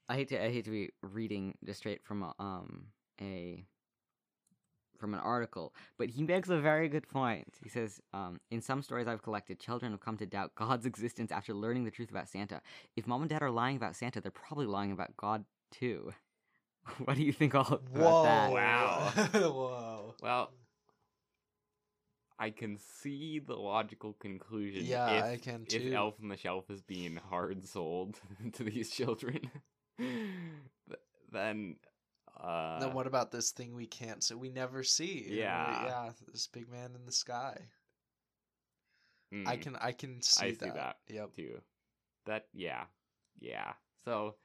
[0.08, 2.86] I hate to I hate to be reading just straight from a, um
[3.20, 3.64] a
[4.98, 7.56] from an article, but he makes a very good point.
[7.62, 11.32] He says, um, "In some stories I've collected, children have come to doubt God's existence
[11.32, 12.60] after learning the truth about Santa.
[12.96, 16.12] If mom and dad are lying about Santa, they're probably lying about God too."
[17.04, 18.22] what do you think all about Whoa!
[18.24, 18.52] that?
[18.52, 19.12] Wow.
[19.32, 20.14] Whoa!
[20.22, 20.50] well
[22.38, 25.92] I can see the logical conclusion Yeah, if, I can if.
[25.94, 28.20] Elf on the Shelf is being hard sold
[28.54, 29.52] to these children th-
[31.32, 31.76] then
[32.40, 34.34] uh then what about this thing we can't see?
[34.34, 35.24] We never see.
[35.24, 35.84] you know, Yeah.
[35.84, 36.10] yeah.
[36.32, 37.58] This big man in the sky.
[39.46, 39.62] I mm.
[39.62, 40.60] can, I can see I that.
[40.60, 40.96] see that.
[41.08, 41.34] Yep.
[41.34, 41.60] too.
[42.26, 42.84] That yeah,
[43.40, 43.72] yeah.
[44.04, 44.36] So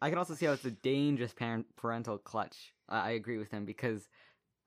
[0.00, 2.72] I can also see how it's a dangerous parent parental clutch.
[2.88, 4.08] I, I agree with him because,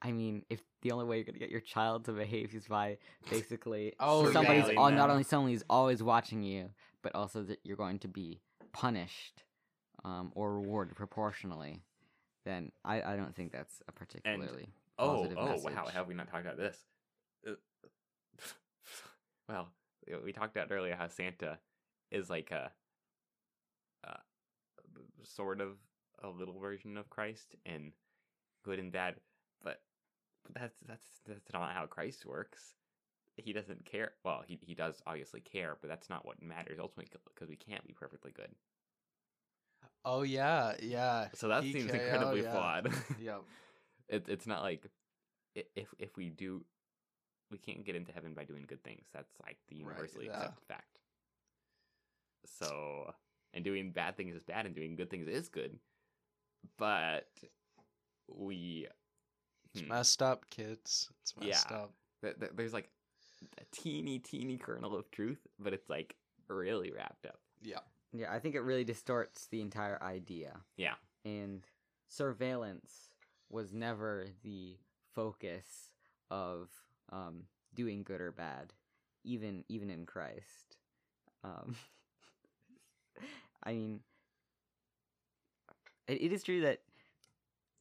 [0.01, 2.97] I mean, if the only way you're gonna get your child to behave is by
[3.30, 7.78] basically Oh, somebody's surveilling all, not only somebody's always watching you, but also that you're
[7.78, 8.41] going to be
[8.74, 9.44] punished
[10.06, 11.82] um, or rewarded proportionally,
[12.45, 15.74] then I, I don't think that's a particularly oh positive oh message.
[15.74, 16.78] wow, have we not talked about this?
[17.45, 17.53] Uh,
[19.49, 19.70] well,
[20.24, 21.58] we- talked about earlier how Santa
[22.12, 22.72] is like a,
[24.08, 24.14] uh,
[25.24, 25.78] sort of
[26.24, 27.91] a little version of Christ and
[28.64, 29.16] good and bad,
[29.64, 29.82] but
[30.53, 32.76] that's that's that's not how Christ works.
[33.38, 34.12] He doesn't care.
[34.24, 37.86] Well, he he does obviously care, but that's not what matters ultimately because we can't
[37.88, 38.51] be perfectly good.
[40.06, 41.28] Oh yeah, yeah.
[41.34, 42.51] So that He seems incredibly yeah.
[42.51, 42.93] flawed.
[43.20, 43.41] Yep.
[44.10, 44.86] it, it's not like
[45.56, 46.64] if if we do
[47.51, 50.34] we can't get into heaven by doing good things that's like the Right, universally yeah.
[50.34, 50.99] accepted fact
[52.60, 53.14] so
[53.53, 55.80] and doing bad things is bad and doing good things is good
[56.78, 57.28] but
[58.28, 58.88] we
[59.74, 61.10] It's hmm, messed up, kids.
[61.22, 61.78] It's messed Yeah.
[61.78, 61.93] up.
[62.22, 62.89] th- th- there's like
[63.60, 66.16] a teeny teeny kernel of truth but it's like
[66.47, 67.80] really wrapped up Yeah.
[68.20, 70.61] Yeah, I think it really distorts the entire idea.
[70.78, 70.95] Yeah.
[71.24, 71.66] And
[72.07, 73.09] surveillance
[73.49, 74.78] was never the
[75.13, 75.91] focus
[76.30, 76.70] of
[77.11, 77.43] um,
[77.74, 78.74] doing good or bad,
[79.24, 80.78] even even in Christ.
[81.43, 81.76] Um,
[83.63, 83.99] I mean,
[86.07, 86.80] it, it is true that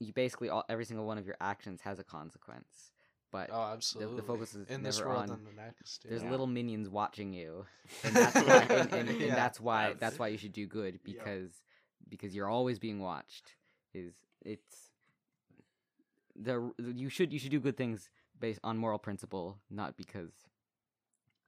[0.00, 2.92] you basically all every single one of your actions has a consequence,
[3.36, 4.16] but Oh, absolutely.
[4.16, 6.06] The focus is in this world on- and the next.
[6.08, 6.30] there's yeah.
[6.30, 7.66] little minions watching you,
[8.04, 9.34] and that's why and, and, and Yeah.
[9.34, 11.12] that's why That's- why you should do good Yeah.
[11.14, 11.52] because
[12.08, 13.46] because you're always being watched
[13.92, 14.12] is
[14.52, 14.76] it's
[16.36, 20.32] the you should you should do good things based on moral principle not because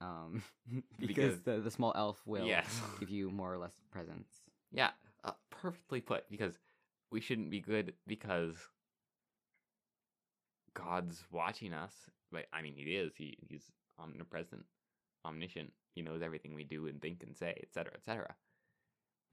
[0.01, 0.43] um
[0.99, 2.81] because, Because- the, the small elf will Yes.
[3.01, 4.31] give you more or less presents
[4.73, 4.91] Yeah,
[5.25, 6.29] uh, perfectly put.
[6.31, 6.59] Because
[7.13, 8.57] we shouldn't be good because
[10.77, 11.93] God's watching us.
[12.33, 13.13] But I mean, He is.
[13.17, 14.65] He he's omnipresent,
[15.25, 15.73] omniscient.
[15.95, 18.35] He knows everything we do and think and say, etc., etc.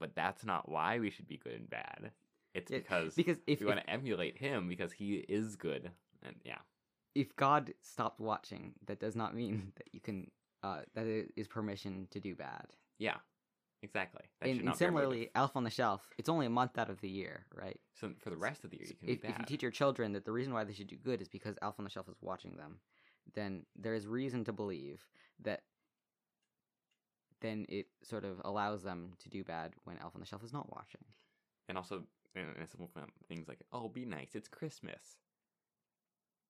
[0.00, 2.10] But that's not why we should be good and bad.
[2.54, 5.90] It's Yeah, because because if we want to emulate Him because He is good.
[6.22, 6.58] And yeah,
[7.14, 10.30] if god stopped watching that does not mean that you can
[10.62, 12.66] uh that it is permission to do bad
[12.98, 13.16] yeah,
[13.84, 14.22] exactly.
[14.40, 15.04] That and, and not be our motive.
[15.04, 18.10] similarly elf on the shelf it's only a month out of the year right so
[18.18, 20.12] for the rest of the year, you can if, be if you teach your children
[20.12, 22.16] that the reason why they should do good is because Elf on the Shelf is
[22.20, 22.78] watching them,
[23.34, 25.06] then there is reason to believe
[25.42, 25.62] that
[27.40, 30.52] then it sort of allows them to do bad when Elf on the Shelf is
[30.52, 31.04] not watching.
[31.68, 32.02] and also
[32.34, 32.68] and, and
[33.28, 35.18] things like oh be nice it's christmas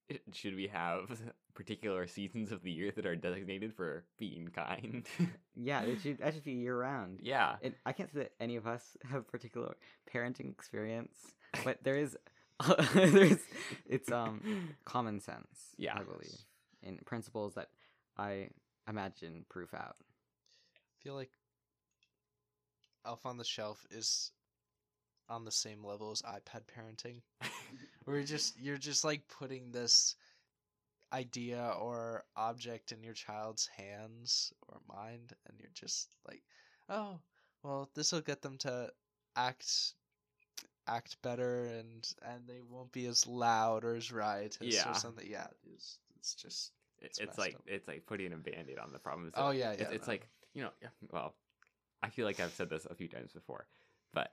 [0.32, 1.20] should we have
[1.54, 5.06] particular seasons of the year that are designated for being kind
[5.56, 7.20] Yeah, it should that should be year round.
[7.22, 9.76] yeah And I can't say that any of us have particular
[10.12, 11.16] parenting experience,
[11.64, 12.16] but there is
[12.94, 13.38] there's
[13.86, 15.94] it's um common sense, Yeah.
[15.94, 16.38] I believe,
[16.82, 17.68] in principles that
[18.18, 18.48] I
[18.88, 19.96] imagine proof out.
[20.76, 21.30] I feel like
[23.06, 24.30] Elf on the Shelf is
[25.28, 27.20] on the same level as iPad parenting.
[28.04, 30.16] Where you're just you're just like putting this
[31.12, 36.42] idea or object in your child's hands or mind and you're just like
[36.88, 37.18] oh
[37.62, 38.90] well this will get them to
[39.36, 39.94] act
[40.86, 44.90] act better and and they won't be as loud or as riotous Yeah.
[44.90, 47.62] or something yeah it's, it's just It's it's, like up.
[47.66, 50.12] it's like putting a band-aid on the problem Oh, yeah, it's, yeah, it's no.
[50.12, 51.34] like you know yeah, well
[52.02, 53.66] i feel like i've said this a few times before
[54.12, 54.32] but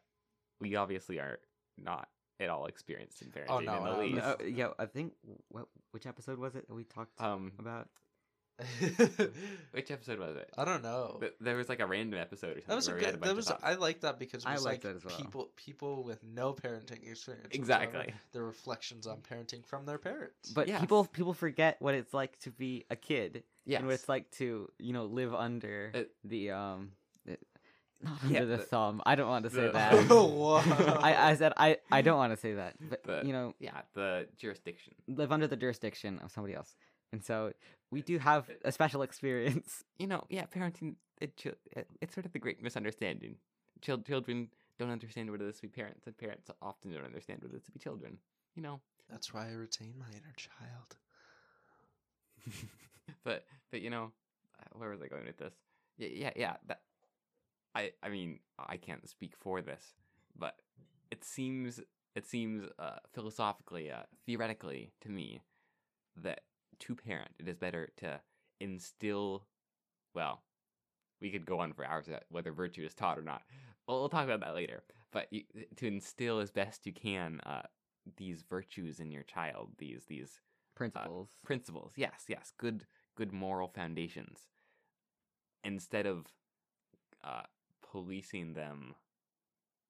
[0.59, 1.39] we obviously are
[1.77, 2.09] not
[2.41, 5.13] at all experienced in parenting Oh, no, in the uh, least Uh, yeah, I think
[5.49, 7.87] what which episode was it that we talked um about?
[9.71, 11.17] which episode was it I don't know.
[11.19, 13.13] Th- there was like a random episode or something That was a where we had
[13.15, 13.19] good.
[13.21, 13.47] bunch That was.
[13.47, 13.63] thoughts.
[13.63, 15.17] I like that because it I was liked like that as well.
[15.17, 17.47] people people with no parenting experience.
[17.51, 18.13] Exactly.
[18.33, 20.51] Their reflections on parenting from their parents.
[20.51, 20.79] But Yes.
[20.81, 23.79] people people forget what it's like to be a kid Yes.
[23.79, 26.91] and what it's like to you know live under It- the um
[28.03, 29.01] the, not Yeah, under the, the- thumb.
[29.05, 30.07] I don't want to say the- that.
[30.09, 30.55] oh!
[31.01, 33.81] I, I said I, I don't want to say that, but The- you know yeah,
[33.93, 34.93] the jurisdiction.
[35.07, 36.75] live under the jurisdiction of somebody else,
[37.13, 37.53] and so
[37.91, 39.83] we do have a special experience.
[39.99, 40.95] You know, yeah, parenting.
[41.21, 43.35] It, it, it's sort of the great misunderstanding.
[43.81, 44.49] Chil- children
[44.79, 47.57] don't understand what it is to be parents, and parents often don't understand what it
[47.57, 48.17] is to be children.
[48.55, 48.79] You know,
[49.11, 50.95] That's why I retain my inner child.
[53.23, 54.11] but but you know,
[54.59, 55.53] uh, where was I going with this?
[55.99, 56.53] Yeah, yeah, yeah.
[56.67, 56.81] That
[57.75, 59.93] I I mean I can't speak for this,
[60.37, 60.55] but
[61.11, 61.79] it seems
[62.15, 65.41] it seems uh, philosophically, uh, theoretically to me
[66.17, 66.41] that
[66.79, 68.19] to parent it is better to
[68.59, 69.45] instill.
[70.13, 70.43] Well,
[71.21, 73.43] we could go on for hours about whether virtue is taught or not.
[73.87, 74.83] Well, we'll talk about that later.
[75.11, 75.43] But you,
[75.77, 77.63] to instill as best you can uh,
[78.17, 80.39] these virtues in your child, these these
[80.73, 81.29] Principles.
[81.43, 84.47] principles yes yes good good moral foundations
[85.63, 86.25] instead of
[87.23, 87.43] uh
[87.91, 88.95] policing them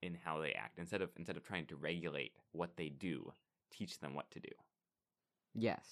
[0.02, 3.32] in how they act instead of instead of trying to regulate what they do
[3.72, 4.50] teach them what to do
[5.54, 5.86] yes,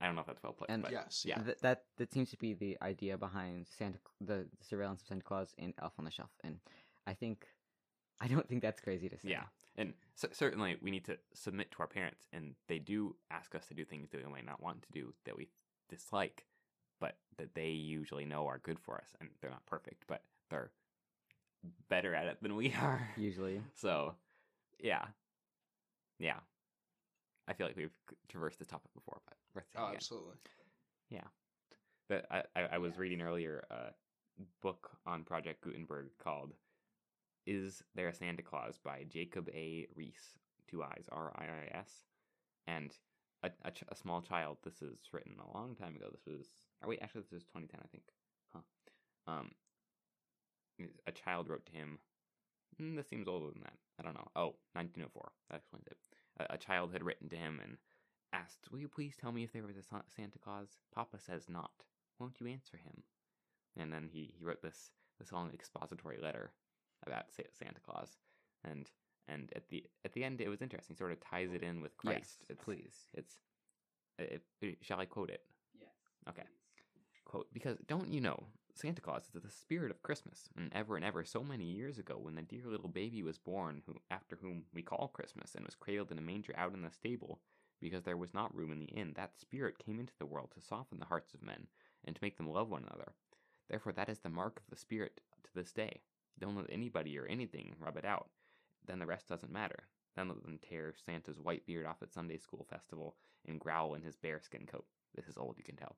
[0.00, 1.24] i don't know if that's well put And- but yes.
[1.26, 1.38] yeah.
[1.42, 5.54] Th- that that seems to be the idea behind Santa the surveillance of Santa Claus
[5.58, 6.58] in Elf on the Shelf, and
[7.06, 7.46] I think
[8.20, 9.30] I don't think that's crazy to say.
[9.30, 9.44] yeah
[9.76, 13.66] and c- certainly we need to submit to our parents and they do ask us
[13.66, 15.48] to do things that we might not want to do that we
[15.88, 16.44] dislike
[17.00, 20.70] but that they usually know are good for us and they're not perfect but they're
[21.88, 23.60] better at it than we are usually.
[23.74, 24.14] So,
[24.80, 25.04] yeah,
[26.18, 26.38] yeah.
[27.46, 27.94] I feel like we've
[28.28, 29.96] traversed this topic before, but worth saying Oh, again.
[29.96, 30.34] absolutely.
[31.10, 31.26] Yeah.
[32.08, 33.92] But I, I, I was reading earlier a
[34.62, 36.52] book on Project Gutenberg called
[37.46, 39.86] "Is There a Santa Claus" by Jacob A.
[39.98, 40.36] Riis,
[40.68, 41.90] two eyes, R I I S,
[42.66, 42.94] and
[43.42, 44.58] a, a, ch- a small child.
[44.64, 46.06] This is written a long time ago.
[46.10, 46.46] This was,
[46.82, 48.04] or wait, actually, this was 2010, I think.
[48.54, 48.60] Huh.
[49.26, 49.50] Um,
[51.06, 51.98] a child wrote to him.
[52.78, 53.78] "Hmm, this seems older than that.
[53.98, 54.28] I don't know.
[54.34, 55.32] Oh, 1904.
[55.50, 55.98] That explains it.
[56.38, 57.78] A, a child had written to him and
[58.32, 61.84] asked, "Will you please tell me if there was a Santa Claus?" Papa says not.
[62.18, 63.02] Won't you answer him?
[63.76, 66.52] And then he, he wrote this this long expository letter
[67.06, 68.18] about Santa Claus,
[68.64, 68.90] and
[69.28, 70.96] and at the at the end it was interesting.
[70.96, 72.36] Sort of ties it in with Christ.
[72.40, 73.08] Yes, it's, please.
[73.14, 73.38] It's
[74.18, 75.42] it, it- shall I quote it?
[75.80, 75.90] Yes.
[76.28, 76.44] Okay.
[77.24, 78.38] Quote, because don't you know,
[78.76, 82.18] Santa Claus is the spirit of Christmas, and ever and ever so many years ago
[82.20, 85.76] when the dear little baby was born, who after whom we call Christmas, and was
[85.76, 87.38] cradled in a manger out in the stable,
[87.80, 90.60] because there was not room in the inn, that spirit came into the world to
[90.60, 91.68] soften the hearts of men,
[92.04, 93.12] and to make them love one another.
[93.70, 96.00] Therefore that is the mark of the spirit to this day.
[96.40, 98.28] Don't let anybody or anything rub it out.
[98.84, 99.84] Then the rest doesn't matter.
[100.16, 103.14] Then let them tear Santa's white beard off at Sunday school festival
[103.46, 104.86] and growl in his bearskin coat.
[105.14, 105.94] This is old, you can tell.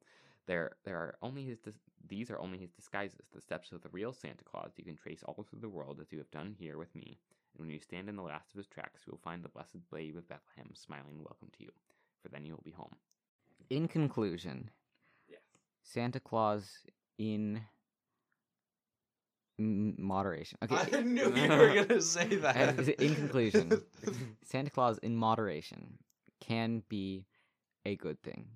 [0.46, 1.58] There, there are only his.
[1.58, 1.74] Dis-
[2.08, 3.26] these are only his disguises.
[3.32, 6.12] The steps of the real Santa Claus you can trace all through the world, as
[6.12, 7.18] you have done here with me.
[7.54, 9.78] And when you stand in the last of his tracks, you will find the blessed
[9.92, 11.70] babe of Bethlehem smiling welcome to you.
[12.22, 12.94] For then you will be home.
[13.70, 14.70] In conclusion,
[15.28, 15.40] Yes.
[15.82, 16.84] Santa Claus
[17.18, 17.60] in
[19.58, 20.58] moderation.
[20.62, 20.76] Okay.
[20.98, 22.88] I knew you were gonna say Uh, that.
[23.00, 23.80] in conclusion,
[24.44, 25.98] Santa Claus in moderation
[26.40, 27.26] can be
[27.84, 28.46] a good thing,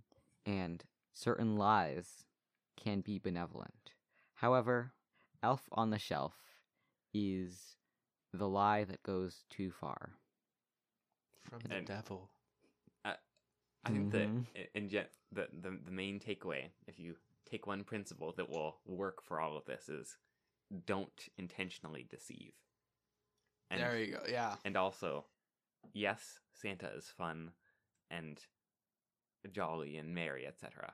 [0.46, 0.84] and
[1.14, 2.24] certain lies
[2.76, 3.92] can be benevolent.
[4.34, 4.92] However,
[5.42, 6.34] Elf on the Shelf
[7.12, 7.76] is
[8.32, 10.12] the lie that goes too far.
[11.42, 12.30] from the And- devil.
[13.04, 14.46] I think Mhm.
[14.52, 18.78] that in gen- the, the the main takeaway, if you take one principle that will
[18.84, 20.18] work for all of this, is
[20.84, 22.52] don't intentionally deceive.
[23.70, 24.24] And there you go.
[24.28, 24.58] Yeah.
[24.66, 25.24] and also,
[25.94, 27.54] yes, Santa is fun
[28.10, 28.38] and
[29.48, 30.92] jolly and merry, etc.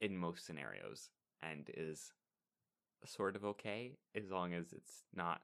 [0.00, 1.10] In most scenarios,
[1.42, 2.12] and is
[3.04, 5.40] sort of okay as long as it's not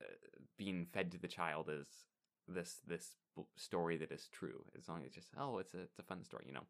[0.00, 0.14] uh,
[0.58, 1.86] being fed to the child as
[2.48, 4.64] this this b- story that is true.
[4.76, 6.66] As long as it's just oh, it's a it's a fun story, you know.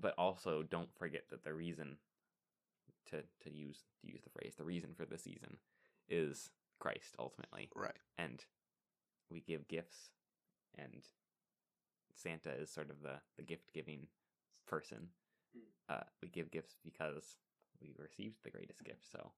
[0.00, 1.96] But also, don't forget that the reason
[3.10, 5.56] to to use to use the phrase the reason for the season
[6.08, 7.96] is Christ ultimately Right.
[8.18, 8.44] and
[9.30, 10.10] we give gifts
[10.76, 11.02] and
[12.18, 14.06] santa is sort of the, the gift giving
[14.66, 15.08] person
[15.88, 17.36] uh, we give gifts because
[17.80, 19.32] we received the greatest gift so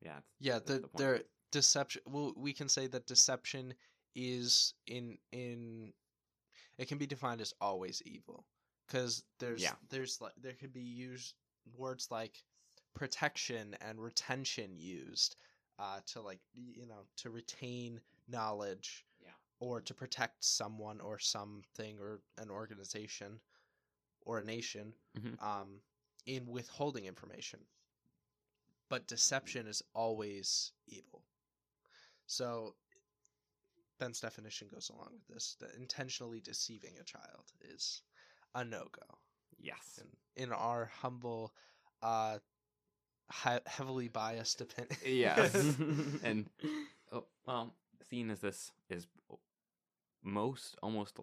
[0.00, 0.54] yeah it's- Yeah.
[0.54, 0.96] that's The, the point.
[0.98, 1.20] their
[1.52, 2.02] deception.
[2.06, 3.74] Well, we can say that deception
[4.16, 5.92] is in in.
[6.78, 8.44] It can be defined as always evil,
[8.86, 9.74] because there's Yeah.
[9.90, 11.34] there's like there could be used
[11.76, 12.42] words like
[12.94, 15.36] protection and retention used
[15.78, 19.13] uh, to like you know to retain knowledge Yeah.
[19.60, 23.40] Or to protect someone or something or an organization
[24.22, 25.42] or a nation Mhm.
[25.42, 25.80] um,
[26.26, 27.60] in withholding information.
[28.88, 31.24] But deception is always evil.
[32.26, 32.76] So
[33.98, 38.02] ben's definition goes along with this that intentionally deceiving a child is
[38.54, 39.18] a no-go.
[39.58, 39.98] Yes.
[40.36, 41.54] In, in our humble
[42.02, 42.38] uh
[43.42, 44.96] he- heavily biased opinion.
[45.04, 45.54] Yes.
[46.22, 46.50] And
[47.12, 47.74] oh, well
[48.14, 49.06] seeing as this is
[50.22, 51.18] most almost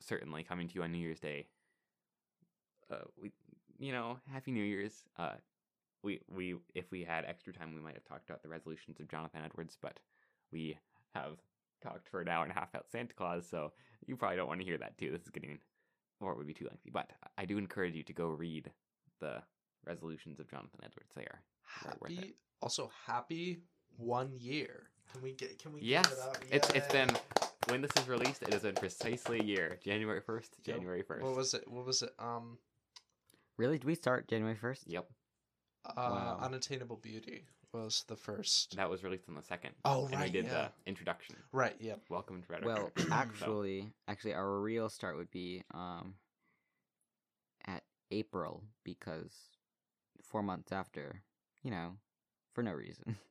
[0.00, 1.46] certainly coming to you on new year's day.
[2.90, 3.30] Uh we
[3.78, 5.04] you know happy new year's.
[5.16, 5.34] Uh
[6.02, 9.08] we we if we had extra time we might have talked about the resolutions of
[9.08, 9.98] jonathan edwards but
[10.52, 10.76] we
[11.14, 11.38] have
[11.82, 13.72] talked for an hour and a half about santa claus so
[14.06, 15.10] you probably don't want to hear that too.
[15.10, 15.58] This is getting
[16.20, 18.70] or it would be too lengthy but i do encourage you to go read
[19.20, 19.42] the
[19.86, 21.10] resolutions of jonathan edwards.
[21.16, 21.40] They are
[21.82, 22.16] Very worth it.
[22.16, 23.62] happy also happy
[23.96, 26.36] one year can we get can we give Yes, it up?
[26.50, 27.08] it's it's been
[27.68, 28.42] when this is released.
[28.42, 30.76] It has been precisely a year, January first, Yep.
[30.76, 31.24] January first.
[31.24, 32.58] what was it what was it um
[33.56, 33.78] Really?
[33.78, 34.80] Did we start January 1st?
[34.88, 35.08] Yep,
[35.86, 36.38] uh Wow.
[36.42, 39.70] unattainable beauty was the first that was released on the second.
[39.84, 40.50] oh and right we did yeah.
[40.52, 41.36] the introduction.
[41.52, 46.14] right yep Welcome to Red Well, So, actually, actually, our real start would be um
[47.66, 49.32] at April because
[50.22, 51.22] four months after,
[51.62, 51.92] you know,
[52.54, 53.16] for no reason.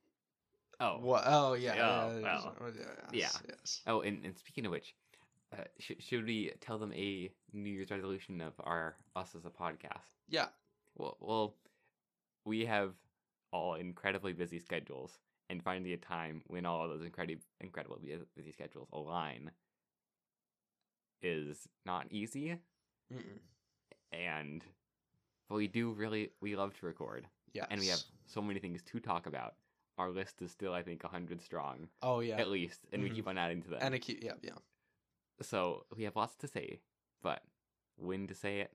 [0.84, 1.24] oh, What?
[1.26, 1.72] Oh yeah.
[1.74, 3.10] Oh, yeah, well, oh, yeah, yeah.
[3.14, 3.82] yes, yes.
[3.88, 4.96] oh, and, and speaking of which,
[5.58, 9.50] uh, sh- should we tell them a New Year's resolution of our us as a
[9.50, 10.12] podcast?
[10.30, 10.48] Yeah.
[10.96, 11.56] Well, well,
[12.46, 12.94] we have
[13.52, 15.20] all incredibly busy schedules,
[15.50, 18.00] and finding a time when all of those incredibly incredible
[18.36, 19.52] busy schedules align
[21.22, 22.58] is not easy.
[23.14, 23.40] Mm-mm.
[24.12, 24.64] And
[25.50, 27.68] but we do really we love to record, Yes.
[27.70, 29.56] and we have so many things to talk about.
[29.98, 32.38] Our list is still, I think, hundred strong Oh yeah.
[32.40, 33.16] at least, and we Mhm.
[33.16, 33.80] keep on adding to them.
[33.82, 34.20] And a key.
[34.22, 34.34] Yeah.
[34.42, 34.58] Yeah.
[35.42, 36.80] so we have lots to say,
[37.22, 37.44] but
[37.98, 38.72] when to say it,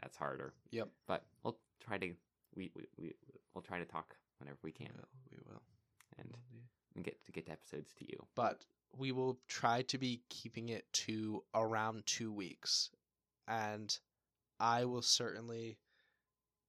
[0.00, 0.54] that's harder.
[0.70, 0.88] Yep.
[1.06, 2.14] But we'll try to
[2.54, 3.12] we we, we
[3.54, 5.08] we'll try to talk whenever we can, We will.
[5.30, 5.62] We will.
[6.18, 6.68] and, Indeed.
[6.94, 8.26] and get to get episodes to you.
[8.34, 8.64] But
[8.96, 12.90] we will try to be keeping it to around two weeks,
[13.48, 13.98] and
[14.60, 15.78] I will certainly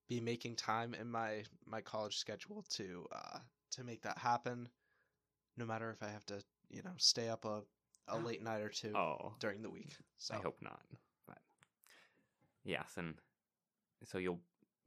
[0.09, 3.39] be making time in my my college schedule to uh
[3.75, 4.69] to make that happen.
[5.57, 7.61] No matter if I have to, you know, stay up a
[8.07, 9.95] a late night or two Oh, during the week.
[10.17, 10.81] So I hope not.
[11.27, 11.37] But
[12.63, 13.15] yes, and
[14.03, 14.41] so you'll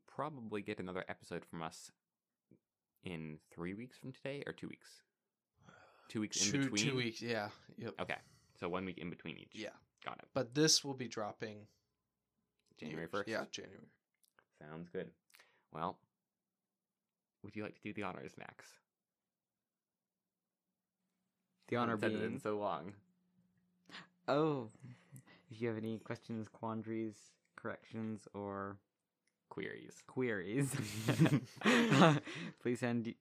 [0.06, 1.90] probably get another episode from us
[3.04, 5.02] in three weeks from today, or two weeks.
[6.08, 6.90] Two weeks in two between.
[6.90, 7.22] two weeks.
[7.22, 7.48] Yeah.
[7.78, 7.94] Yep.
[8.00, 8.16] Okay,
[8.58, 9.52] so one week in between each.
[9.54, 9.70] Yeah.
[10.04, 10.24] got it.
[10.34, 11.66] But this will be dropping
[12.78, 13.28] January first.
[13.28, 13.88] Yeah, January.
[14.60, 15.10] sounds good.
[15.72, 15.98] Well,
[17.46, 18.66] would you like to do the honors, Max?
[21.68, 22.92] The honor being in so long.
[24.28, 24.68] Oh,
[25.50, 27.14] if you have any questions, quandaries,
[27.56, 28.76] corrections, or
[29.48, 30.02] Queries.
[30.06, 30.74] queries,
[32.60, 33.14] please send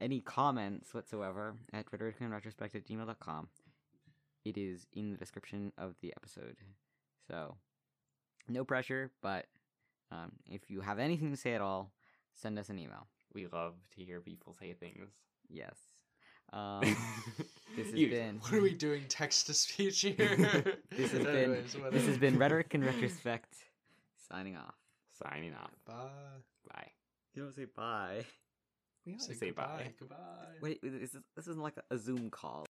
[0.00, 3.48] any comments whatsoever at rhetoricalretrospect at gmail.com.
[4.44, 6.56] It is in the description of the episode.
[7.26, 7.56] So,
[8.48, 9.46] no pressure, but
[10.12, 11.92] um, if you have anything to say at all,
[12.34, 13.06] send us an email.
[13.34, 15.10] We love to hear people say things.
[15.48, 15.76] Yes.
[16.52, 16.80] Um,
[17.76, 19.04] this has You- been What are we doing?
[19.08, 20.16] Text to speech here.
[20.90, 23.54] this has been Anyways, this has been rhetoric in retrospect.
[24.28, 24.74] Signing off.
[25.22, 25.70] Signing off.
[25.86, 26.08] Bye.
[26.74, 26.88] Bye.
[27.34, 28.24] You don't say bye.
[29.06, 29.64] We always Say say goodbye.
[29.64, 29.92] bye.
[29.96, 30.16] Goodbye.
[30.60, 32.66] Wait, this is this isn't like a Zoom call.